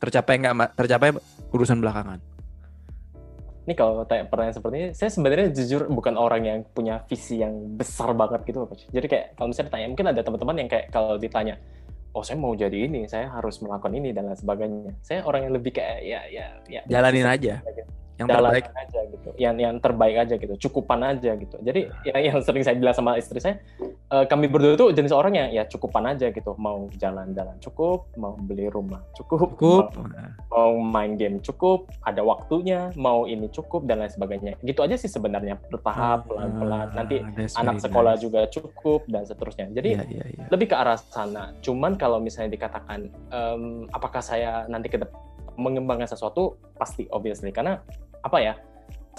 tercapai 0.00 0.40
nggak 0.40 0.76
tercapai 0.76 1.12
urusan 1.52 1.84
belakangan 1.84 2.18
ini 3.68 3.74
kalau 3.76 4.04
tanya 4.08 4.24
pertanyaan 4.24 4.56
seperti 4.56 4.74
ini, 4.76 4.88
saya 4.96 5.10
sebenarnya 5.12 5.48
jujur 5.52 5.90
bukan 5.92 6.16
orang 6.16 6.42
yang 6.48 6.58
punya 6.64 7.04
visi 7.04 7.40
yang 7.44 7.76
besar 7.76 8.16
banget 8.16 8.44
gitu, 8.48 8.64
Coach. 8.64 8.88
Jadi 8.88 9.06
kayak 9.06 9.26
kalau 9.36 9.52
misalnya 9.52 9.68
ditanya, 9.68 9.86
mungkin 9.92 10.06
ada 10.08 10.20
teman-teman 10.24 10.56
yang 10.64 10.68
kayak 10.72 10.86
kalau 10.88 11.14
ditanya, 11.20 11.54
oh 12.16 12.24
saya 12.24 12.40
mau 12.40 12.56
jadi 12.56 12.88
ini, 12.88 13.04
saya 13.04 13.28
harus 13.28 13.60
melakukan 13.60 13.92
ini 13.92 14.16
dan 14.16 14.32
lain 14.32 14.38
sebagainya. 14.40 14.92
Saya 15.04 15.22
orang 15.28 15.48
yang 15.48 15.54
lebih 15.60 15.76
kayak 15.76 15.98
ya 16.02 16.20
ya 16.32 16.46
ya 16.66 16.80
jalanin 16.88 17.28
aja. 17.28 17.60
aja 17.60 17.84
yang 18.20 18.28
terbaik 18.28 18.66
aja 18.76 19.00
gitu 19.08 19.30
yang 19.40 19.56
yang 19.56 19.74
terbaik 19.80 20.16
aja 20.20 20.34
gitu 20.36 20.54
cukupan 20.68 21.00
aja 21.00 21.32
gitu 21.40 21.56
jadi 21.64 21.88
ya, 22.04 22.14
yang 22.20 22.38
sering 22.44 22.60
saya 22.60 22.76
bilang 22.76 22.92
sama 22.92 23.16
istri 23.16 23.40
saya 23.40 23.56
uh, 24.10 24.24
kami 24.26 24.50
berdua 24.50 24.74
itu 24.74 24.86
jenis 24.92 25.14
orang 25.14 25.38
yang 25.38 25.48
ya 25.54 25.64
cukupan 25.66 26.04
aja 26.10 26.28
gitu. 26.30 26.52
Mau 26.58 26.90
jalan-jalan 26.98 27.56
cukup 27.62 28.10
mau 28.18 28.34
beli 28.36 28.66
rumah 28.68 29.00
cukup, 29.14 29.54
cukup. 29.56 29.84
Mau, 29.94 30.10
mau 30.50 30.72
main 30.82 31.14
game 31.14 31.38
cukup 31.40 31.88
ada 32.04 32.20
waktunya 32.26 32.90
mau 32.98 33.24
ini 33.24 33.48
cukup 33.48 33.86
dan 33.86 34.02
lain 34.02 34.12
sebagainya. 34.12 34.58
Gitu 34.60 34.80
aja 34.82 34.98
sih 34.98 35.08
sebenarnya 35.08 35.56
bertahap 35.70 36.26
ah, 36.26 36.26
pelan-pelan. 36.26 36.86
Nanti 36.92 37.16
anak 37.56 37.80
sekolah 37.80 38.18
nice. 38.18 38.22
juga 38.22 38.40
cukup 38.50 39.06
dan 39.06 39.22
seterusnya. 39.24 39.70
Jadi 39.72 39.90
yeah, 39.96 40.06
yeah, 40.10 40.26
yeah. 40.36 40.46
lebih 40.50 40.74
ke 40.74 40.76
arah 40.76 40.98
sana. 40.98 41.54
Cuman 41.62 41.94
kalau 41.94 42.18
misalnya 42.18 42.52
dikatakan 42.52 43.08
um, 43.30 43.86
apakah 43.94 44.20
saya 44.20 44.66
nanti 44.66 44.90
ke 44.90 44.98
depan 45.00 45.16
mengembangkan 45.60 46.08
sesuatu? 46.08 46.56
Pasti 46.76 47.06
obviously. 47.12 47.52
Karena 47.52 47.78
apa 48.20 48.38
ya 48.40 48.54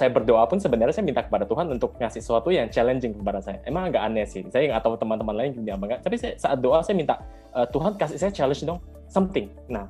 saya 0.01 0.09
berdoa 0.09 0.49
pun 0.49 0.57
sebenarnya 0.57 0.97
saya 0.97 1.05
minta 1.05 1.21
kepada 1.21 1.45
Tuhan 1.45 1.69
untuk 1.69 1.93
ngasih 2.01 2.25
sesuatu 2.25 2.49
yang 2.49 2.65
challenging 2.73 3.13
kepada 3.13 3.37
saya. 3.37 3.61
Emang 3.69 3.93
agak 3.93 4.01
aneh 4.01 4.25
sih. 4.25 4.41
Saya 4.49 4.73
nggak 4.73 4.81
tahu 4.81 4.97
teman-teman 4.97 5.37
lain 5.37 5.51
juga 5.53 5.77
enggak. 5.77 6.01
Tapi 6.01 6.17
saya, 6.17 6.33
saat 6.41 6.57
doa 6.57 6.81
saya 6.81 6.97
minta 6.97 7.21
uh, 7.53 7.69
Tuhan 7.69 8.01
kasih 8.01 8.17
saya 8.17 8.33
challenge 8.33 8.65
dong 8.65 8.81
something. 9.05 9.53
Nah, 9.69 9.85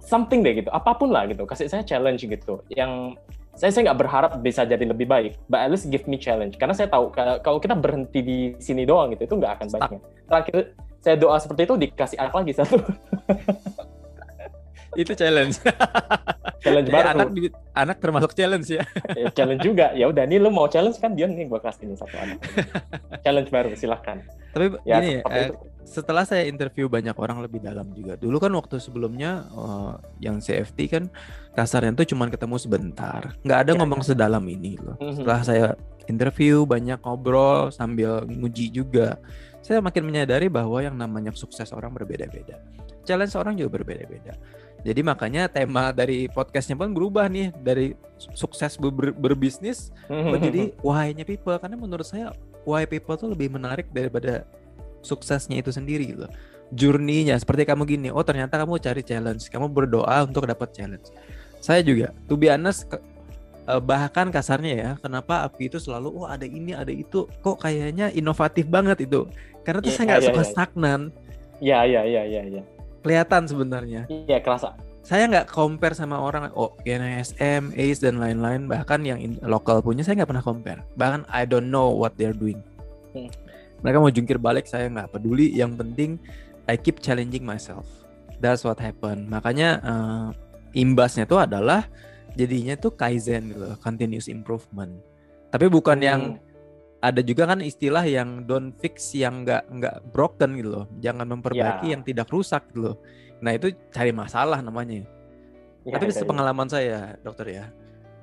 something 0.00 0.40
deh 0.40 0.64
gitu. 0.64 0.72
Apa 0.72 0.96
pun 0.96 1.12
lah 1.12 1.28
gitu. 1.28 1.44
Kasih 1.44 1.68
saya 1.68 1.84
challenge 1.84 2.24
gitu. 2.24 2.64
Yang 2.72 3.20
saya 3.52 3.76
saya 3.76 3.92
nggak 3.92 4.00
berharap 4.00 4.32
bisa 4.40 4.64
jadi 4.64 4.88
lebih 4.88 5.04
baik, 5.04 5.36
but 5.52 5.60
at 5.60 5.68
least 5.68 5.92
give 5.92 6.08
me 6.08 6.16
challenge. 6.16 6.56
Karena 6.56 6.72
saya 6.72 6.88
tahu 6.88 7.12
kalau 7.44 7.60
kita 7.60 7.76
berhenti 7.76 8.24
di 8.24 8.38
sini 8.56 8.88
doang 8.88 9.12
gitu, 9.12 9.28
itu 9.28 9.34
nggak 9.36 9.52
akan 9.60 9.66
baiknya. 9.76 10.00
Terakhir 10.24 10.56
saya 11.04 11.16
doa 11.20 11.36
seperti 11.36 11.68
itu 11.68 11.74
dikasih 11.76 12.16
anak 12.16 12.34
lagi 12.40 12.52
satu. 12.56 12.80
itu 15.02 15.12
challenge. 15.12 15.60
challenge 16.60 16.88
ya, 16.88 16.94
baru. 16.94 17.08
Anak 17.12 17.28
anak 17.74 17.96
termasuk 17.98 18.30
challenge 18.36 18.68
ya. 18.68 18.84
ya 19.16 19.28
challenge 19.32 19.62
juga. 19.64 19.92
Ya 19.96 20.06
udah, 20.06 20.24
nih 20.28 20.38
lu 20.38 20.52
mau 20.52 20.68
challenge 20.68 21.00
kan 21.00 21.16
dia 21.16 21.26
nih 21.26 21.48
gua 21.48 21.60
kasih 21.60 21.88
ini 21.88 21.96
satu 21.96 22.16
anak. 22.16 22.38
challenge 23.24 23.50
baru 23.50 23.72
silahkan. 23.74 24.22
Tapi 24.50 24.76
ya, 24.84 24.98
gini, 24.98 25.22
eh, 25.24 25.50
setelah 25.86 26.22
saya 26.22 26.46
interview 26.46 26.86
banyak 26.86 27.14
orang 27.16 27.42
lebih 27.42 27.62
dalam 27.62 27.90
juga. 27.96 28.14
Dulu 28.14 28.36
kan 28.38 28.52
waktu 28.54 28.76
sebelumnya 28.78 29.48
uh, 29.54 29.98
yang 30.22 30.38
CFT 30.38 30.78
kan 30.90 31.04
kasarnya 31.56 31.96
tuh 31.96 32.06
cuma 32.14 32.30
ketemu 32.30 32.56
sebentar. 32.60 33.34
Nggak 33.42 33.58
ada 33.66 33.72
ya. 33.74 33.78
ngomong 33.80 34.00
sedalam 34.04 34.44
ini 34.46 34.78
loh. 34.78 34.94
Mhm. 35.00 35.22
Setelah 35.22 35.42
saya 35.42 35.66
interview 36.06 36.66
banyak 36.66 36.98
ngobrol 37.00 37.70
sambil 37.70 38.26
nguji 38.26 38.74
juga 38.74 39.18
saya 39.60 39.84
makin 39.84 40.08
menyadari 40.08 40.48
bahwa 40.48 40.80
yang 40.80 40.96
namanya 40.96 41.30
sukses 41.36 41.68
orang 41.70 41.92
berbeda-beda. 41.92 42.58
Challenge 43.04 43.32
orang 43.36 43.54
juga 43.60 43.80
berbeda-beda 43.80 44.34
Jadi 44.80 45.00
makanya 45.04 45.44
tema 45.44 45.92
dari 45.92 46.24
podcastnya 46.32 46.72
pun 46.72 46.96
berubah 46.96 47.28
nih 47.28 47.52
dari 47.60 47.92
sukses 48.16 48.80
ber 48.80 49.12
berbisnis 49.12 49.92
menjadi 50.08 50.72
why-nya 50.80 51.24
people 51.28 51.56
karena 51.60 51.76
menurut 51.76 52.08
saya 52.08 52.32
why 52.64 52.88
people 52.88 53.16
tuh 53.16 53.28
lebih 53.28 53.52
menarik 53.52 53.92
daripada 53.92 54.48
suksesnya 55.04 55.60
itu 55.60 55.68
sendiri 55.72 56.16
gitu. 56.16 56.26
Journey-nya 56.70 57.34
seperti 57.36 57.66
kamu 57.66 57.82
gini, 57.82 58.08
oh 58.14 58.22
ternyata 58.22 58.56
kamu 58.56 58.78
cari 58.78 59.02
challenge, 59.02 59.50
kamu 59.50 59.68
berdoa 59.68 60.22
untuk 60.22 60.46
dapat 60.46 60.70
challenge. 60.70 61.10
Saya 61.58 61.82
juga, 61.82 62.14
to 62.30 62.38
be 62.38 62.46
honest, 62.46 62.86
eh, 63.66 63.82
bahkan 63.82 64.30
kasarnya 64.30 64.74
ya, 64.78 64.90
kenapa 65.02 65.42
api 65.50 65.66
itu 65.66 65.82
selalu, 65.82 66.14
oh 66.14 66.30
ada 66.30 66.46
ini, 66.46 66.70
ada 66.70 66.94
itu, 66.94 67.26
kok 67.42 67.58
kayaknya 67.58 68.14
inovatif 68.14 68.70
banget 68.70 69.02
itu. 69.02 69.26
Karena 69.66 69.82
tuh 69.82 69.90
yeah, 69.90 69.96
saya 69.98 70.04
nggak 70.06 70.20
yeah, 70.22 70.28
suka 70.30 70.42
yeah. 70.46 70.50
stagnan. 70.54 71.00
Iya, 71.58 71.78
iya, 71.90 72.02
iya, 72.06 72.22
iya, 72.22 72.42
iya 72.46 72.62
kelihatan 73.00 73.48
sebenarnya. 73.48 74.06
Iya 74.08 74.40
kerasa. 74.40 74.76
Saya 75.00 75.26
nggak 75.26 75.48
compare 75.48 75.96
sama 75.96 76.20
orang 76.20 76.52
oh 76.52 76.76
GNSM, 76.84 77.72
ACE 77.72 78.04
dan 78.04 78.20
lain-lain 78.20 78.68
bahkan 78.68 79.00
yang 79.02 79.18
in, 79.18 79.40
lokal 79.42 79.80
punya 79.80 80.04
saya 80.04 80.22
nggak 80.22 80.30
pernah 80.30 80.44
compare. 80.44 80.80
Bahkan 80.94 81.26
I 81.32 81.48
don't 81.48 81.72
know 81.72 81.90
what 81.90 82.14
they're 82.20 82.36
doing. 82.36 82.60
Hmm. 83.16 83.32
Mereka 83.80 83.96
mau 83.96 84.12
jungkir 84.12 84.36
balik 84.36 84.68
saya 84.68 84.86
nggak 84.92 85.16
peduli. 85.16 85.50
Yang 85.56 85.72
penting 85.80 86.10
I 86.68 86.76
keep 86.76 87.00
challenging 87.00 87.42
myself. 87.42 87.88
That's 88.38 88.62
what 88.62 88.78
happen. 88.78 89.26
Makanya 89.32 89.68
uh, 89.80 90.28
imbasnya 90.76 91.24
itu 91.24 91.36
adalah 91.40 91.88
jadinya 92.36 92.76
tuh 92.78 92.94
kaizen 92.94 93.50
gitu, 93.56 93.66
continuous 93.80 94.28
improvement. 94.28 94.92
Tapi 95.50 95.66
bukan 95.66 95.98
hmm. 95.98 96.06
yang 96.06 96.22
ada 97.00 97.20
juga 97.24 97.48
kan 97.48 97.64
istilah 97.64 98.04
yang 98.04 98.44
don't 98.44 98.76
fix 98.76 99.16
yang 99.16 99.42
nggak 99.48 99.64
nggak 99.72 99.96
broken 100.12 100.52
gitu 100.60 100.68
loh. 100.68 100.86
Jangan 101.00 101.26
memperbaiki 101.32 101.88
yeah. 101.88 101.92
yang 101.96 102.02
tidak 102.04 102.28
rusak 102.28 102.68
gitu 102.70 102.92
loh. 102.92 102.96
Nah 103.40 103.56
itu 103.56 103.72
cari 103.88 104.12
masalah 104.12 104.60
namanya. 104.60 105.08
Ya, 105.88 105.96
tapi 105.96 106.12
sepengalaman 106.12 106.68
saya 106.68 107.16
dokter 107.24 107.56
ya. 107.56 107.64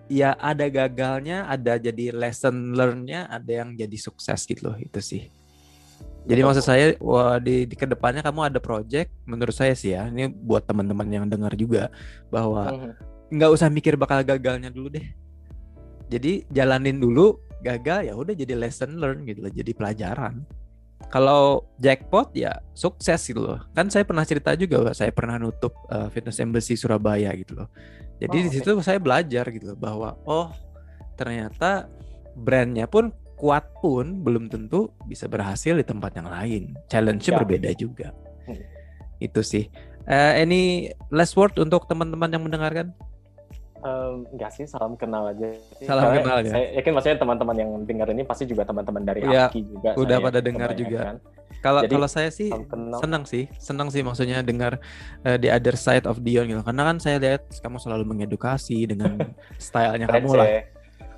Ya 0.07 0.29
ada 0.39 0.69
gagalnya 0.69 1.49
ada 1.49 1.75
jadi 1.81 2.13
lesson 2.13 2.77
learnnya 2.77 3.27
ada 3.27 3.65
yang 3.65 3.73
jadi 3.73 3.97
sukses 3.97 4.45
gitu 4.45 4.71
loh 4.71 4.77
itu 4.77 5.01
sih. 5.01 5.27
Jadi 6.27 6.43
maksud 6.43 6.63
saya 6.63 6.93
wah, 7.01 7.41
di, 7.41 7.65
di 7.65 7.73
ke 7.73 7.89
depannya 7.89 8.21
kamu 8.21 8.51
ada 8.53 8.59
project 8.61 9.09
menurut 9.25 9.55
saya 9.55 9.73
sih 9.73 9.95
ya 9.95 10.05
ini 10.11 10.29
buat 10.29 10.67
teman-teman 10.67 11.07
yang 11.07 11.25
dengar 11.25 11.55
juga 11.57 11.89
bahwa 12.29 12.67
mhm. 12.67 12.93
nggak 13.33 13.51
usah 13.51 13.73
mikir 13.73 13.97
bakal 13.97 14.21
gagalnya 14.21 14.69
dulu 14.69 14.93
deh. 14.93 15.07
Jadi 16.07 16.45
jalanin 16.53 17.01
dulu 17.01 17.46
gagal 17.63 18.09
ya 18.09 18.13
udah 18.13 18.33
jadi 18.33 18.53
lesson 18.53 18.97
learn 19.01 19.25
gitu 19.25 19.43
loh 19.45 19.51
jadi 19.51 19.71
pelajaran. 19.73 20.45
Kalau 21.13 21.69
jackpot 21.77 22.33
ya 22.33 22.57
sukses 22.73 23.21
gitu 23.21 23.37
loh. 23.37 23.61
Kan 23.77 23.87
saya 23.93 24.03
pernah 24.03 24.25
cerita 24.25 24.57
juga 24.57 24.91
saya 24.97 25.13
pernah 25.13 25.37
nutup 25.37 25.71
uh, 25.93 26.09
fitness 26.09 26.41
embassy 26.41 26.73
Surabaya 26.73 27.29
gitu 27.37 27.53
loh. 27.53 27.69
Jadi 28.17 28.37
oh, 28.37 28.43
di 28.43 28.49
situ 28.49 28.71
okay. 28.73 28.85
saya 28.85 28.99
belajar 28.99 29.45
gitu 29.53 29.73
loh, 29.73 29.77
bahwa 29.77 30.09
oh 30.25 30.49
ternyata 31.13 31.85
brandnya 32.33 32.89
pun 32.89 33.13
kuat 33.37 33.69
pun 33.77 34.25
belum 34.25 34.49
tentu 34.49 34.89
bisa 35.05 35.29
berhasil 35.29 35.77
di 35.77 35.85
tempat 35.85 36.17
yang 36.17 36.27
lain. 36.27 36.73
Challenge-nya 36.89 37.31
ya. 37.33 37.37
berbeda 37.45 37.69
juga. 37.77 38.09
Hmm. 38.47 38.63
itu 39.17 39.41
sih. 39.41 39.65
Uh, 40.07 40.33
any 40.39 40.93
last 41.11 41.35
word 41.35 41.51
untuk 41.59 41.83
teman-teman 41.89 42.31
yang 42.31 42.43
mendengarkan 42.47 42.95
Um, 43.85 44.25
enggak 44.33 44.51
sih, 44.57 44.65
salam 44.65 44.97
kenal 44.97 45.29
aja. 45.29 45.53
Salam 45.85 46.09
Karena 46.09 46.17
kenal 46.21 46.37
ya. 46.41 46.51
Saya 46.53 46.65
yakin 46.81 46.91
maksudnya 46.97 47.17
teman-teman 47.21 47.55
yang 47.55 47.71
dengar 47.85 48.07
ini 48.09 48.23
pasti 48.25 48.43
juga 48.49 48.65
teman-teman 48.65 49.01
dari 49.05 49.21
ya, 49.21 49.47
Aki 49.47 49.61
juga. 49.63 49.89
Udah 49.93 50.17
pada 50.17 50.39
dengar 50.41 50.69
juga. 50.73 51.21
Kalau 51.61 51.81
kalau 51.85 52.07
saya 52.09 52.29
sih 52.29 52.53
senang 53.01 53.23
sih, 53.25 53.49
senang 53.57 53.89
sih 53.89 54.05
maksudnya 54.05 54.45
dengar 54.45 54.77
uh, 55.25 55.37
the 55.41 55.49
other 55.49 55.73
side 55.73 56.05
of 56.05 56.21
Dion 56.21 56.49
gitu. 56.49 56.61
Karena 56.61 56.83
kan 56.93 56.97
saya 57.01 57.17
lihat 57.17 57.49
kamu 57.61 57.77
selalu 57.81 58.03
mengedukasi 58.05 58.85
dengan 58.85 59.17
stylenya 59.61 60.05
kamu 60.09 60.31
lah. 60.37 60.47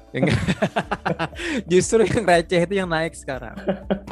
Justru 1.72 2.02
yang 2.08 2.24
receh 2.26 2.62
itu 2.65 2.74
yang 2.76 2.89
naik 2.89 3.13
sekarang. 3.13 3.56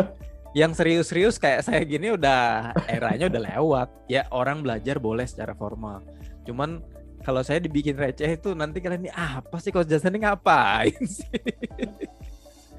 yang 0.60 0.74
serius-serius 0.74 1.38
kayak 1.38 1.70
saya 1.70 1.82
gini 1.86 2.16
udah 2.16 2.74
eranya 2.90 3.30
udah 3.30 3.42
lewat. 3.56 3.88
Ya 4.12 4.26
orang 4.34 4.62
belajar 4.62 4.98
boleh 5.00 5.26
secara 5.26 5.54
formal. 5.58 6.04
Cuman 6.44 6.84
kalau 7.28 7.44
saya 7.44 7.60
dibikin 7.60 8.00
receh 8.00 8.40
itu 8.40 8.56
nanti 8.56 8.80
kalian 8.80 9.04
ini 9.04 9.12
ah, 9.12 9.44
apa 9.44 9.60
sih 9.60 9.68
coach 9.76 9.92
Jason 9.92 10.16
ini 10.16 10.24
ngapain 10.24 10.96
sih? 11.20 11.28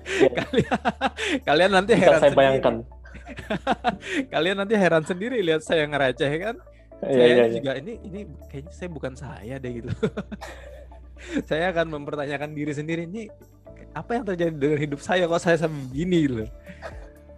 Ya. 0.08 0.40
kalian, 0.40 0.80
kalian 1.44 1.70
nanti 1.76 1.92
Bisa 1.92 2.00
heran 2.00 2.16
saya 2.16 2.32
sendiri. 2.32 2.40
bayangkan. 2.40 2.74
kalian 4.32 4.56
nanti 4.56 4.74
heran 4.80 5.04
sendiri 5.04 5.36
lihat 5.44 5.60
saya 5.60 5.84
ngereceh 5.84 6.32
kan. 6.40 6.56
Ya, 7.04 7.12
saya 7.12 7.28
ya, 7.28 7.44
juga 7.52 7.70
ini 7.76 8.00
ini 8.00 8.20
kayaknya 8.48 8.72
saya 8.72 8.88
bukan 8.88 9.12
saya 9.12 9.54
deh 9.60 9.72
gitu. 9.84 9.92
saya 11.52 11.68
akan 11.68 12.00
mempertanyakan 12.00 12.56
diri 12.56 12.72
sendiri 12.72 13.04
ini 13.04 13.28
apa 13.92 14.16
yang 14.16 14.24
terjadi 14.24 14.56
dengan 14.56 14.80
hidup 14.80 15.00
saya 15.04 15.28
kok 15.28 15.44
saya 15.44 15.60
sampai 15.60 15.76
begini 15.92 16.24
loh. 16.24 16.48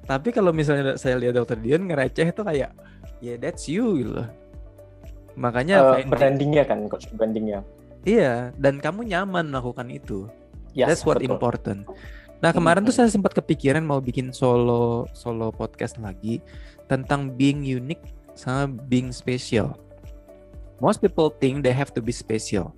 Tapi 0.07 0.31
kalau 0.31 0.55
misalnya 0.55 0.95
saya 0.95 1.19
lihat 1.19 1.35
dokter 1.35 1.59
Dion 1.59 1.91
ngereceh 1.91 2.31
itu 2.31 2.43
kayak 2.47 2.71
ya 3.19 3.35
yeah, 3.35 3.37
that's 3.37 3.67
you 3.67 3.99
gitu 3.99 4.15
loh 4.15 4.40
Makanya 5.39 5.99
uh, 5.99 6.03
brandingnya 6.07 6.65
kan 6.67 6.87
coach 6.91 7.07
brandingnya. 7.15 7.63
Iya, 8.07 8.57
dan 8.57 8.81
kamu 8.81 9.05
nyaman 9.13 9.53
melakukan 9.53 9.93
itu. 9.93 10.27
Yes, 10.73 10.89
That's 10.89 11.05
what 11.05 11.21
betul. 11.21 11.37
important. 11.37 11.85
Nah 12.41 12.57
kemarin 12.57 12.81
tuh 12.89 12.97
saya 12.97 13.13
sempat 13.13 13.37
kepikiran 13.37 13.85
mau 13.85 14.01
bikin 14.01 14.33
solo 14.33 15.05
solo 15.13 15.53
podcast 15.53 16.01
lagi 16.01 16.41
tentang 16.89 17.37
being 17.37 17.61
unique 17.61 18.01
sama 18.33 18.73
being 18.89 19.13
special. 19.13 19.77
Most 20.81 21.05
people 21.05 21.29
think 21.29 21.61
they 21.61 21.77
have 21.77 21.93
to 21.93 22.01
be 22.01 22.17
special. 22.17 22.73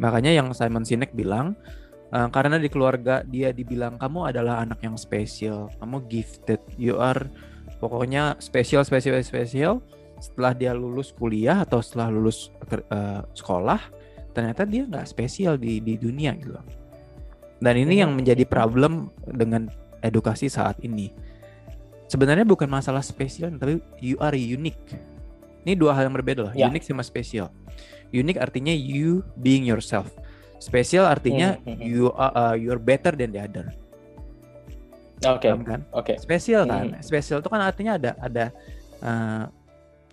Makanya 0.00 0.32
yang 0.32 0.48
Simon 0.56 0.88
Sinek 0.88 1.12
bilang 1.12 1.52
uh, 2.16 2.32
karena 2.32 2.56
di 2.56 2.72
keluarga 2.72 3.20
dia 3.28 3.52
dibilang 3.52 4.00
kamu 4.00 4.32
adalah 4.32 4.64
anak 4.64 4.80
yang 4.80 4.96
spesial, 4.96 5.68
kamu 5.76 6.00
gifted, 6.08 6.64
you 6.80 6.96
are 6.96 7.28
pokoknya 7.84 8.40
spesial, 8.40 8.80
spesial, 8.88 9.20
spesial 9.20 9.84
setelah 10.24 10.56
dia 10.56 10.72
lulus 10.72 11.12
kuliah 11.12 11.60
atau 11.60 11.84
setelah 11.84 12.08
lulus 12.08 12.48
uh, 12.72 13.20
sekolah 13.36 13.80
ternyata 14.32 14.64
dia 14.64 14.88
nggak 14.88 15.04
spesial 15.04 15.60
di 15.60 15.84
di 15.84 16.00
dunia 16.00 16.32
gitu 16.40 16.56
dan 17.60 17.74
ini 17.76 18.00
yang 18.00 18.16
menjadi 18.16 18.48
problem 18.48 19.12
dengan 19.28 19.68
edukasi 20.00 20.48
saat 20.48 20.80
ini 20.80 21.12
sebenarnya 22.08 22.48
bukan 22.48 22.66
masalah 22.66 23.04
spesial 23.04 23.52
tapi 23.60 23.84
you 24.00 24.16
are 24.24 24.32
unique 24.32 24.80
ini 25.68 25.76
dua 25.76 25.92
hal 25.92 26.08
yang 26.08 26.16
berbeda 26.16 26.48
loh 26.48 26.54
ya. 26.56 26.72
unique 26.72 26.88
sama 26.88 27.04
spesial 27.04 27.52
unique 28.08 28.40
artinya 28.40 28.72
you 28.72 29.20
being 29.44 29.68
yourself 29.68 30.08
spesial 30.56 31.04
artinya 31.04 31.60
hmm, 31.60 31.68
hmm, 31.68 31.76
hmm. 31.76 31.84
you 31.84 32.04
are 32.16 32.32
uh, 32.32 32.54
you're 32.56 32.80
better 32.80 33.12
than 33.12 33.28
the 33.28 33.40
other 33.44 33.68
Oke. 35.24 35.48
Okay. 35.48 35.50
kan? 35.64 35.80
Oke. 35.94 36.04
Okay. 36.04 36.16
Spesial 36.20 36.68
kan? 36.68 36.92
Hmm. 36.92 37.00
Spesial 37.00 37.40
itu 37.40 37.48
kan 37.48 37.62
artinya 37.64 37.96
ada 37.96 38.10
ada 38.20 38.44
uh, 39.00 39.44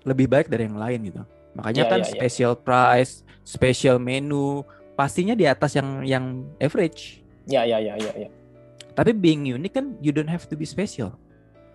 lebih 0.06 0.28
baik 0.30 0.48
dari 0.50 0.66
yang 0.66 0.80
lain 0.80 1.00
gitu. 1.08 1.22
Makanya 1.58 1.84
yeah, 1.86 1.92
kan 1.92 2.00
yeah, 2.02 2.10
ya. 2.10 2.14
special 2.16 2.54
yeah. 2.56 2.64
price, 2.64 3.14
special 3.44 3.98
menu, 4.00 4.64
pastinya 4.96 5.36
di 5.36 5.46
atas 5.46 5.76
yang 5.76 5.90
yang 6.06 6.26
average. 6.58 7.22
Ya 7.50 7.68
ya 7.68 7.82
ya 7.82 7.98
ya 7.98 8.12
ya. 8.28 8.30
Tapi 8.96 9.16
being 9.16 9.48
unique 9.48 9.76
kan 9.76 9.96
you 10.04 10.12
don't 10.12 10.30
have 10.30 10.48
to 10.48 10.56
be 10.56 10.68
special. 10.68 11.16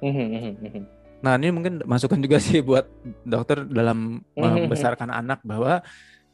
Mhm, 0.05 0.27
mhm, 0.33 0.53
mhm. 0.61 0.83
Nah 1.25 1.41
ini 1.41 1.49
mungkin 1.49 1.81
masukan 1.89 2.21
juga 2.21 2.37
sih 2.39 2.61
buat 2.61 2.87
dokter 3.25 3.65
dalam 3.65 4.21
membesarkan 4.37 5.09
anak 5.09 5.41
bahwa 5.43 5.81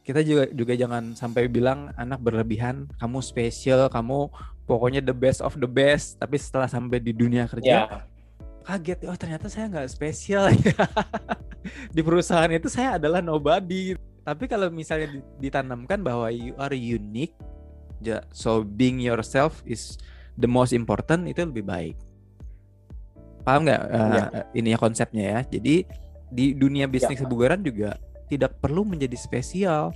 kita 0.02 0.18
juga 0.26 0.50
juga 0.50 0.74
jangan 0.74 1.14
sampai 1.14 1.46
bilang 1.46 1.94
anak 1.94 2.18
berlebihan, 2.18 2.90
kamu 2.98 3.22
spesial, 3.22 3.86
kamu 3.86 4.26
pokoknya 4.66 4.98
the 4.98 5.14
best 5.14 5.38
of 5.38 5.54
the 5.54 5.70
best, 5.70 6.18
tapi 6.18 6.34
setelah 6.34 6.66
sampai 6.66 6.98
di 6.98 7.14
dunia 7.14 7.46
kerja 7.46 7.86
yeah 7.86 8.11
kaget 8.62 9.04
oh 9.10 9.18
ternyata 9.18 9.50
saya 9.50 9.68
nggak 9.68 9.90
spesial 9.90 10.48
ya. 10.54 10.86
Di 11.94 12.00
perusahaan 12.02 12.50
itu 12.50 12.70
saya 12.70 12.96
adalah 12.96 13.20
nobody. 13.20 13.98
Tapi 14.22 14.46
kalau 14.46 14.70
misalnya 14.70 15.18
ditanamkan 15.42 15.98
bahwa 15.98 16.30
you 16.30 16.54
are 16.58 16.74
unique 16.74 17.34
so 18.34 18.66
being 18.66 18.98
yourself 18.98 19.62
is 19.62 19.98
the 20.38 20.46
most 20.46 20.70
important 20.74 21.26
itu 21.26 21.42
lebih 21.42 21.66
baik. 21.66 21.96
Paham 23.42 23.66
nggak 23.66 23.82
uh, 23.90 24.10
ya. 24.14 24.24
ininya 24.54 24.78
konsepnya 24.78 25.24
ya? 25.38 25.40
Jadi 25.58 25.86
di 26.32 26.54
dunia 26.54 26.86
bisnis 26.86 27.18
ya. 27.18 27.26
kebugaran 27.26 27.60
juga 27.62 27.98
tidak 28.30 28.58
perlu 28.62 28.86
menjadi 28.86 29.18
spesial. 29.18 29.90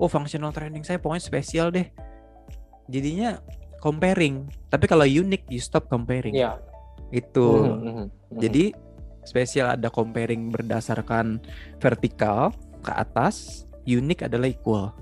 Oh 0.00 0.08
functional 0.08 0.52
training 0.52 0.84
saya 0.84 1.00
pokoknya 1.00 1.24
spesial 1.24 1.68
deh. 1.72 1.88
Jadinya 2.88 3.40
comparing. 3.80 4.48
Tapi 4.68 4.84
kalau 4.88 5.04
unik 5.04 5.48
you 5.48 5.60
stop 5.60 5.88
comparing. 5.88 6.36
Ya 6.36 6.60
itu. 7.10 7.48
Mm 7.66 7.80
-hmm. 7.82 8.06
Jadi 8.38 8.64
spesial 9.26 9.76
ada 9.76 9.92
comparing 9.92 10.48
berdasarkan 10.50 11.42
vertikal 11.78 12.54
ke 12.80 12.92
atas, 12.94 13.66
unik 13.84 14.26
adalah 14.30 14.48
equal. 14.48 14.94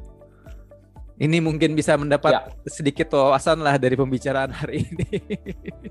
Ini 1.18 1.42
mungkin 1.42 1.74
bisa 1.74 1.98
mendapat 1.98 2.30
ya. 2.30 2.42
sedikit 2.70 3.10
wawasan 3.10 3.58
lah 3.58 3.74
dari 3.74 3.98
pembicaraan 3.98 4.54
hari 4.54 4.82
ini. 4.90 5.06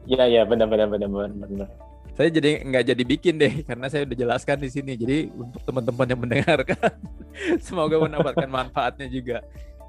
Iya 0.08 0.24
iya 0.24 0.42
benar 0.48 0.72
benar 0.72 0.88
benar 0.88 1.10
benar. 1.12 1.70
saya 2.18 2.34
jadi 2.34 2.66
nggak 2.66 2.82
jadi 2.82 3.04
bikin 3.06 3.38
deh 3.38 3.62
karena 3.62 3.86
saya 3.94 4.02
udah 4.08 4.18
jelaskan 4.18 4.58
di 4.58 4.70
sini. 4.74 4.98
Jadi 4.98 5.30
untuk 5.38 5.62
teman-teman 5.68 6.08
yang 6.10 6.22
mendengarkan, 6.24 6.90
semoga 7.68 8.02
mendapatkan 8.02 8.50
manfaatnya 8.50 9.06
juga. 9.12 9.44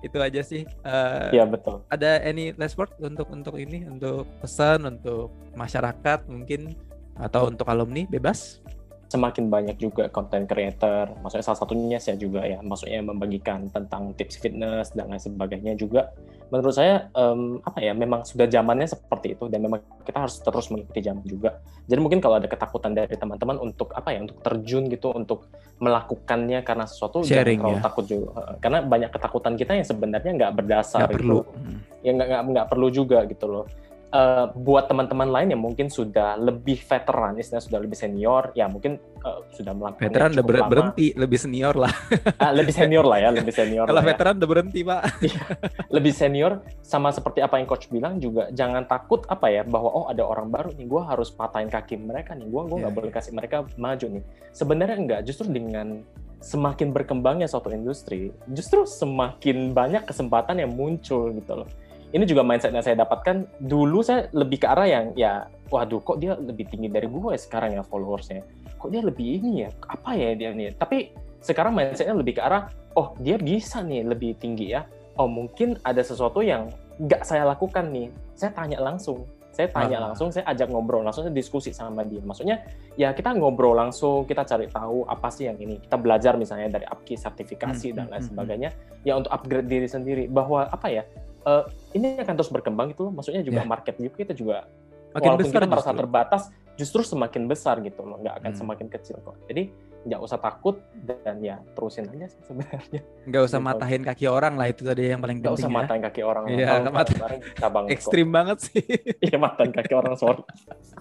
Itu 0.05 0.19
aja 0.23 0.41
sih. 0.45 0.63
Uh, 0.87 1.31
ya 1.35 1.45
betul. 1.49 1.83
Ada 1.91 2.23
any 2.23 2.55
last 2.55 2.79
word 2.79 2.95
untuk 3.03 3.29
untuk 3.31 3.55
ini, 3.59 3.83
untuk 3.87 4.29
pesan 4.39 4.87
untuk 4.87 5.35
masyarakat 5.59 6.27
mungkin 6.31 6.75
atau 7.19 7.51
untuk 7.51 7.67
alumni 7.67 8.07
bebas? 8.07 8.63
semakin 9.09 9.49
banyak 9.49 9.77
juga 9.81 10.13
content 10.13 10.45
creator, 10.45 11.09
maksudnya 11.25 11.45
salah 11.45 11.61
satunya 11.65 11.97
saya 11.97 12.21
juga 12.21 12.45
ya, 12.45 12.61
maksudnya 12.61 13.01
membagikan 13.01 13.65
tentang 13.73 14.13
tips 14.15 14.37
fitness 14.37 14.93
dan 14.93 15.09
lain 15.09 15.21
sebagainya 15.21 15.75
juga. 15.81 16.13
Menurut 16.49 16.75
saya 16.75 17.13
um, 17.13 17.61
apa 17.61 17.85
ya, 17.85 17.93
memang 17.93 18.25
sudah 18.25 18.49
zamannya 18.49 18.89
seperti 18.89 19.37
itu 19.37 19.49
dan 19.53 19.61
memang 19.61 19.85
kita 20.05 20.25
harus 20.25 20.41
terus 20.41 20.73
mengikuti 20.73 21.01
zaman 21.05 21.25
juga. 21.29 21.61
Jadi 21.85 22.01
mungkin 22.01 22.21
kalau 22.25 22.41
ada 22.41 22.49
ketakutan 22.49 22.97
dari 22.97 23.15
teman-teman 23.17 23.61
untuk 23.61 23.93
apa 23.93 24.17
ya, 24.17 24.25
untuk 24.25 24.41
terjun 24.41 24.89
gitu, 24.89 25.13
untuk 25.13 25.49
melakukannya 25.79 26.65
karena 26.65 26.85
sesuatu 26.89 27.23
Sharing, 27.23 27.61
jangan 27.61 27.65
terlalu 27.65 27.79
ya. 27.79 27.85
takut 27.85 28.05
juga. 28.09 28.31
Karena 28.59 28.79
banyak 28.81 29.11
ketakutan 29.13 29.55
kita 29.61 29.73
yang 29.77 29.87
sebenarnya 29.87 30.31
nggak 30.35 30.53
berdasar 30.57 31.07
gak 31.07 31.15
perlu. 31.21 31.45
Gitu. 31.45 32.09
Ya 32.09 32.11
nggak 32.17 32.41
nggak 32.55 32.67
perlu 32.71 32.89
juga 32.89 33.27
gitu 33.29 33.47
loh 33.49 33.67
uh, 34.13 34.47
buat 34.57 34.89
teman-teman 34.89 35.29
lain 35.29 35.49
yang 35.53 35.63
mungkin 35.63 35.93
sudah 35.93 36.37
lebih 36.41 36.81
veteran, 36.81 37.37
istilahnya 37.37 37.65
sudah 37.65 37.81
lebih 37.81 37.99
senior, 37.99 38.53
ya 38.57 38.69
mungkin 38.69 38.97
uh, 39.25 39.45
sudah 39.53 39.73
melakukan 39.77 40.09
veteran 40.09 40.31
udah 40.37 40.45
ber 40.45 40.57
lama. 40.57 40.71
berhenti, 40.71 41.07
lebih 41.17 41.39
senior 41.39 41.75
lah. 41.77 41.93
ah, 42.45 42.53
lebih 42.53 42.75
senior 42.75 43.05
lah 43.05 43.19
ya, 43.21 43.31
lebih 43.33 43.53
senior. 43.53 43.87
Kalau 43.89 44.03
ya. 44.03 44.07
veteran 44.07 44.35
ya. 44.35 44.39
udah 44.41 44.49
berhenti 44.49 44.81
pak. 44.85 45.01
Iya, 45.29 45.45
lebih 45.93 46.13
senior, 46.15 46.53
sama 46.81 47.13
seperti 47.13 47.43
apa 47.45 47.61
yang 47.61 47.67
coach 47.69 47.91
bilang 47.93 48.17
juga, 48.23 48.49
jangan 48.55 48.87
takut 48.89 49.27
apa 49.29 49.51
ya 49.51 49.63
bahwa 49.67 49.91
oh 49.93 50.07
ada 50.09 50.25
orang 50.25 50.49
baru 50.49 50.73
nih, 50.73 50.87
gue 50.89 51.03
harus 51.05 51.29
patahin 51.29 51.69
kaki 51.69 52.01
mereka 52.01 52.33
nih, 52.33 52.49
gue 52.49 52.63
gue 52.65 52.77
nggak 52.81 52.93
yeah. 52.95 52.99
boleh 53.03 53.11
kasih 53.13 53.33
mereka 53.35 53.67
maju 53.77 54.07
nih. 54.09 54.25
Sebenarnya 54.55 54.97
enggak, 54.97 55.21
justru 55.29 55.53
dengan 55.53 56.01
semakin 56.39 56.95
berkembangnya 56.95 57.51
suatu 57.51 57.69
industri, 57.75 58.31
justru 58.55 58.87
semakin 58.87 59.75
banyak 59.75 60.07
kesempatan 60.07 60.63
yang 60.63 60.71
muncul 60.71 61.35
gitu 61.35 61.67
loh 61.67 61.69
ini 62.09 62.25
juga 62.25 62.41
mindset 62.41 62.73
yang 62.73 62.85
saya 62.85 62.97
dapatkan. 63.05 63.61
Dulu 63.61 64.01
saya 64.01 64.33
lebih 64.33 64.65
ke 64.65 64.67
arah 64.69 64.89
yang 64.89 65.13
ya 65.13 65.45
waduh 65.69 66.01
kok 66.01 66.17
dia 66.17 66.33
lebih 66.41 66.65
tinggi 66.73 66.89
dari 66.89 67.05
gue 67.05 67.35
sekarang 67.37 67.77
ya 67.77 67.83
followersnya? 67.85 68.41
Kok 68.81 68.89
dia 68.89 69.03
lebih 69.05 69.45
ini 69.45 69.69
ya? 69.69 69.71
Apa 69.85 70.17
ya 70.17 70.33
dia 70.33 70.57
ini 70.57 70.73
tapi 70.73 71.13
sekarang 71.45 71.77
mindsetnya 71.77 72.17
lebih 72.17 72.41
ke 72.41 72.43
arah 72.43 72.73
oh 72.97 73.15
dia 73.21 73.37
bisa 73.37 73.85
nih 73.85 74.09
lebih 74.09 74.41
tinggi 74.41 74.73
ya. 74.73 74.89
Oh 75.21 75.29
mungkin 75.29 75.77
ada 75.85 76.01
sesuatu 76.01 76.41
yang 76.41 76.73
nggak 76.97 77.29
saya 77.29 77.45
lakukan 77.45 77.93
nih. 77.93 78.09
Saya 78.33 78.57
tanya 78.57 78.81
langsung. 78.81 79.29
Saya 79.53 79.75
tanya 79.75 79.99
ah. 79.99 80.03
langsung 80.11 80.31
saya 80.31 80.47
ajak 80.55 80.71
ngobrol 80.71 81.03
langsung 81.03 81.27
saya 81.27 81.35
diskusi 81.35 81.75
sama 81.75 82.07
dia. 82.07 82.23
Maksudnya 82.23 82.63
ya 82.95 83.11
kita 83.11 83.35
ngobrol 83.35 83.75
langsung 83.75 84.23
kita 84.25 84.47
cari 84.47 84.71
tahu 84.71 85.05
apa 85.05 85.29
sih 85.29 85.51
yang 85.51 85.59
ini. 85.61 85.83
Kita 85.83 85.99
belajar 85.99 86.39
misalnya 86.39 86.79
dari 86.79 86.87
APKI 86.87 87.15
sertifikasi 87.19 87.87
hmm, 87.91 87.97
dan 87.99 88.07
lain 88.07 88.17
hmm, 88.17 88.23
hmm. 88.23 88.29
sebagainya. 88.33 88.71
Ya 89.03 89.19
untuk 89.19 89.35
upgrade 89.35 89.69
diri 89.69 89.91
sendiri. 89.91 90.25
Bahwa 90.31 90.71
apa 90.71 90.89
ya 90.89 91.03
uh, 91.47 91.65
ini 91.95 92.19
akan 92.19 92.35
terus 92.35 92.51
berkembang 92.51 92.95
gitu 92.95 93.11
loh. 93.11 93.13
Maksudnya 93.15 93.43
juga 93.45 93.63
yeah. 93.63 93.71
market 93.71 93.95
juga 93.99 94.15
kita 94.17 94.33
juga 94.35 94.67
makin 95.13 95.29
walaupun 95.35 95.45
besar 95.45 95.61
kita 95.63 95.71
merasa 95.71 95.93
terbatas, 95.93 96.43
justru 96.79 97.01
semakin 97.03 97.43
besar 97.49 97.77
gitu 97.83 98.07
loh, 98.07 98.19
nggak 98.23 98.35
akan 98.43 98.53
hmm. 98.55 98.61
semakin 98.61 98.87
kecil 98.93 99.17
kok. 99.25 99.37
Jadi 99.51 99.89
nggak 100.07 100.21
usah 100.23 100.39
takut 100.39 100.79
dan 101.03 101.43
ya 101.43 101.59
terusin 101.75 102.07
aja 102.07 102.31
sih 102.31 102.43
sebenarnya. 102.47 103.03
Nggak 103.27 103.43
usah 103.51 103.59
gitu. 103.59 103.69
matahin 103.69 104.03
kaki 104.07 104.27
orang 104.31 104.55
lah 104.55 104.71
itu 104.71 104.87
tadi 104.87 105.11
yang 105.11 105.19
paling 105.19 105.43
penting. 105.43 105.51
Nggak 105.51 105.59
usah 105.59 105.71
ya. 105.71 105.75
matahin 105.75 106.03
kaki 106.07 106.21
orang. 106.23 106.45
Iya, 106.47 106.71
mata 106.89 107.13
cabang. 107.59 107.85
Ekstrim 107.91 108.29
banget 108.31 108.59
sih. 108.71 108.83
Iya 109.29 109.37
matahin 109.37 109.75
kaki 109.75 109.93
orang 109.93 110.15
sorry. 110.15 110.43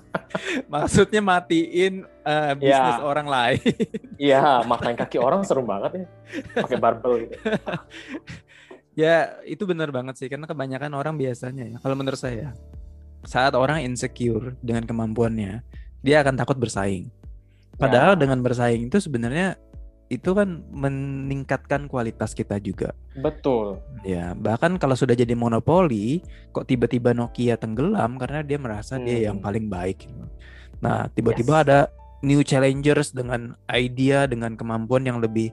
Maksudnya 0.73 1.21
matiin 1.21 2.03
uh, 2.25 2.53
bisnis 2.57 2.97
ya. 2.97 3.05
orang 3.05 3.27
lain. 3.29 3.73
Iya, 4.17 4.65
matahin 4.65 4.97
kaki 4.97 5.17
orang 5.21 5.45
seru 5.45 5.61
banget 5.61 6.03
ya. 6.03 6.05
Pakai 6.57 6.77
barbel 6.81 7.29
gitu. 7.29 7.35
Ya 8.97 9.37
itu 9.45 9.61
benar 9.69 9.93
banget 9.93 10.17
sih 10.17 10.25
karena 10.25 10.49
kebanyakan 10.49 10.97
orang 10.97 11.15
biasanya 11.21 11.69
ya 11.69 11.77
kalau 11.77 11.93
menurut 11.93 12.17
saya 12.17 12.57
saat 13.21 13.53
orang 13.53 13.85
insecure 13.85 14.57
dengan 14.65 14.89
kemampuannya 14.89 15.61
dia 16.01 16.25
akan 16.25 16.33
takut 16.33 16.57
bersaing. 16.57 17.13
Padahal 17.77 18.17
ya. 18.17 18.25
dengan 18.25 18.41
bersaing 18.41 18.89
itu 18.89 18.97
sebenarnya 18.97 19.53
itu 20.07 20.31
kan 20.31 20.63
meningkatkan 20.71 21.85
kualitas 21.91 22.31
kita 22.31 22.57
juga. 22.63 22.95
Betul. 23.19 23.83
Ya, 24.07 24.31
bahkan 24.33 24.79
kalau 24.79 24.95
sudah 24.95 25.13
jadi 25.13 25.35
monopoli, 25.35 26.23
kok 26.55 26.63
tiba-tiba 26.65 27.11
Nokia 27.11 27.59
tenggelam 27.59 28.15
karena 28.15 28.39
dia 28.39 28.55
merasa 28.55 28.95
hmm. 28.95 29.03
dia 29.03 29.17
yang 29.29 29.37
paling 29.43 29.67
baik. 29.67 30.07
Nah, 30.79 31.11
tiba-tiba 31.11 31.59
yes. 31.59 31.63
ada 31.67 31.79
new 32.23 32.41
challengers 32.41 33.11
dengan 33.11 33.53
idea 33.67 34.25
dengan 34.25 34.55
kemampuan 34.55 35.03
yang 35.03 35.19
lebih 35.19 35.51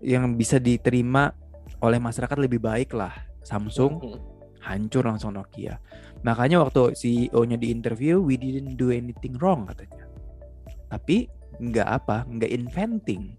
yang 0.00 0.32
bisa 0.34 0.56
diterima 0.56 1.36
oleh 1.80 1.98
masyarakat 2.00 2.38
lebih 2.40 2.60
baik 2.60 2.92
lah. 2.96 3.12
Samsung 3.40 3.92
hmm. 4.00 4.20
hancur 4.60 5.04
langsung 5.08 5.36
Nokia. 5.36 5.80
Makanya 6.20 6.60
waktu 6.60 6.92
CEO-nya 6.92 7.56
di 7.56 7.72
interview 7.72 8.20
we 8.20 8.36
didn't 8.36 8.76
do 8.76 8.92
anything 8.92 9.36
wrong 9.40 9.64
katanya. 9.68 10.04
Tapi 10.92 11.28
nggak 11.60 11.88
apa 11.88 12.28
nggak 12.28 12.50
inventing. 12.52 13.36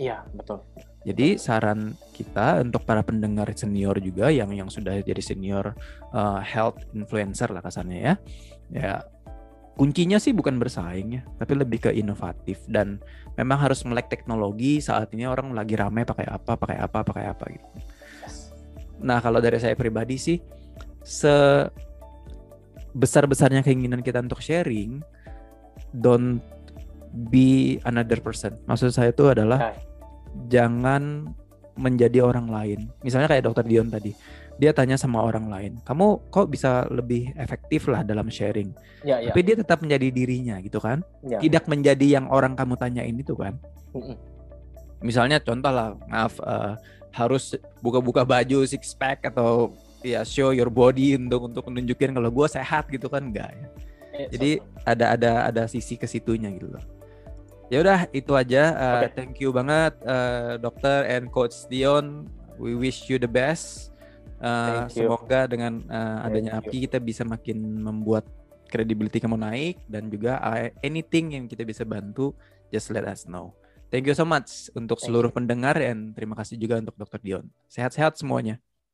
Iya 0.00 0.24
betul. 0.32 0.62
Jadi 1.04 1.40
saran 1.40 1.96
kita 2.12 2.60
untuk 2.60 2.84
para 2.84 3.00
pendengar 3.00 3.48
senior 3.56 3.96
juga 4.00 4.28
yang 4.28 4.52
yang 4.52 4.68
sudah 4.68 5.00
jadi 5.00 5.20
senior 5.20 5.72
uh, 6.12 6.40
health 6.44 6.80
influencer 6.92 7.48
lah 7.48 7.64
kasarnya 7.64 7.98
ya. 7.98 8.14
Ya 8.70 8.92
kuncinya 9.80 10.20
sih 10.20 10.36
bukan 10.36 10.60
bersaing 10.60 11.08
ya, 11.16 11.22
tapi 11.40 11.56
lebih 11.56 11.88
ke 11.88 11.90
inovatif 11.96 12.60
dan 12.68 13.00
memang 13.38 13.58
harus 13.58 13.82
melek 13.86 14.10
teknologi 14.10 14.82
saat 14.82 15.10
ini 15.14 15.26
orang 15.26 15.54
lagi 15.54 15.74
ramai 15.78 16.06
pakai 16.06 16.26
apa, 16.26 16.56
pakai 16.58 16.78
apa, 16.78 16.98
pakai 17.04 17.24
apa 17.30 17.44
gitu. 17.50 17.66
Nah 19.00 19.18
kalau 19.22 19.38
dari 19.38 19.58
saya 19.58 19.74
pribadi 19.74 20.16
sih, 20.20 20.38
se 21.04 21.66
besar 22.90 23.24
besarnya 23.30 23.62
keinginan 23.62 24.02
kita 24.02 24.20
untuk 24.20 24.42
sharing, 24.42 25.00
don't 25.94 26.42
be 27.30 27.78
another 27.86 28.18
person. 28.18 28.58
Maksud 28.66 28.90
saya 28.94 29.14
itu 29.14 29.26
adalah 29.30 29.74
jangan 30.50 31.30
menjadi 31.78 32.22
orang 32.22 32.50
lain. 32.50 32.80
Misalnya 33.00 33.30
kayak 33.30 33.46
Dokter 33.46 33.64
Dion 33.64 33.88
tadi 33.88 34.12
dia 34.60 34.76
tanya 34.76 35.00
sama 35.00 35.24
orang 35.24 35.48
lain, 35.48 35.72
kamu 35.88 36.20
kok 36.28 36.52
bisa 36.52 36.84
lebih 36.92 37.32
efektif 37.40 37.88
lah 37.88 38.04
dalam 38.04 38.28
sharing. 38.28 38.76
Ya, 39.00 39.16
ya. 39.24 39.32
Tapi 39.32 39.40
dia 39.40 39.56
tetap 39.56 39.80
menjadi 39.80 40.12
dirinya 40.12 40.60
gitu 40.60 40.76
kan, 40.76 41.00
ya. 41.24 41.40
tidak 41.40 41.64
menjadi 41.64 42.20
yang 42.20 42.28
orang 42.28 42.52
kamu 42.52 42.76
tanyain 42.76 43.16
itu 43.16 43.32
kan. 43.32 43.56
Misalnya 45.00 45.40
contoh 45.40 45.72
lah, 45.72 45.96
maaf 46.12 46.36
uh, 46.44 46.76
harus 47.16 47.56
buka-buka 47.80 48.20
baju 48.20 48.68
six 48.68 48.92
pack 48.92 49.24
atau 49.32 49.72
ya 50.04 50.28
show 50.28 50.52
your 50.52 50.68
body 50.68 51.16
untuk 51.16 51.48
untuk 51.48 51.64
menunjukin 51.72 52.12
kalau 52.12 52.28
gue 52.28 52.46
sehat 52.46 52.86
gitu 52.92 53.08
kan 53.08 53.32
enggak 53.32 53.50
ya. 53.56 53.66
Eh, 54.20 54.28
Jadi 54.28 54.50
so. 54.60 54.64
ada 54.84 55.06
ada 55.16 55.32
ada 55.48 55.62
sisi 55.66 55.96
ke 55.96 56.04
situnya 56.04 56.52
gitu 56.52 56.68
loh. 56.68 56.84
Ya 57.72 57.80
udah 57.80 58.04
itu 58.12 58.34
aja. 58.34 58.62
Uh, 58.76 58.92
okay. 59.06 59.10
Thank 59.16 59.40
you 59.40 59.54
banget 59.56 59.94
uh, 60.04 60.58
dokter 60.60 61.06
and 61.08 61.32
coach 61.32 61.54
Dion. 61.72 62.28
We 62.60 62.76
wish 62.76 63.08
you 63.08 63.16
the 63.16 63.30
best 63.30 63.89
Uh, 64.40 64.88
semoga 64.88 65.44
dengan 65.44 65.84
uh, 65.84 66.24
adanya 66.24 66.56
API 66.56 66.88
kita 66.88 66.96
bisa 66.96 67.28
makin 67.28 67.60
membuat 67.60 68.24
credibility 68.72 69.20
kamu 69.20 69.36
naik 69.36 69.76
dan 69.84 70.08
juga 70.08 70.40
uh, 70.40 70.72
anything 70.80 71.36
yang 71.36 71.44
kita 71.44 71.60
bisa 71.60 71.84
bantu 71.84 72.32
just 72.72 72.88
let 72.88 73.04
us 73.04 73.28
know. 73.28 73.52
Thank 73.90 74.06
you 74.06 74.14
so 74.14 74.24
much 74.24 74.70
untuk 74.72 74.96
Thank 74.96 75.12
seluruh 75.12 75.28
you. 75.28 75.36
pendengar 75.36 75.74
dan 75.74 76.14
terima 76.14 76.38
kasih 76.38 76.56
juga 76.56 76.78
untuk 76.78 76.94
Dr. 76.94 77.20
Dion. 77.20 77.46
Sehat-sehat 77.66 78.16
semuanya. 78.16 78.62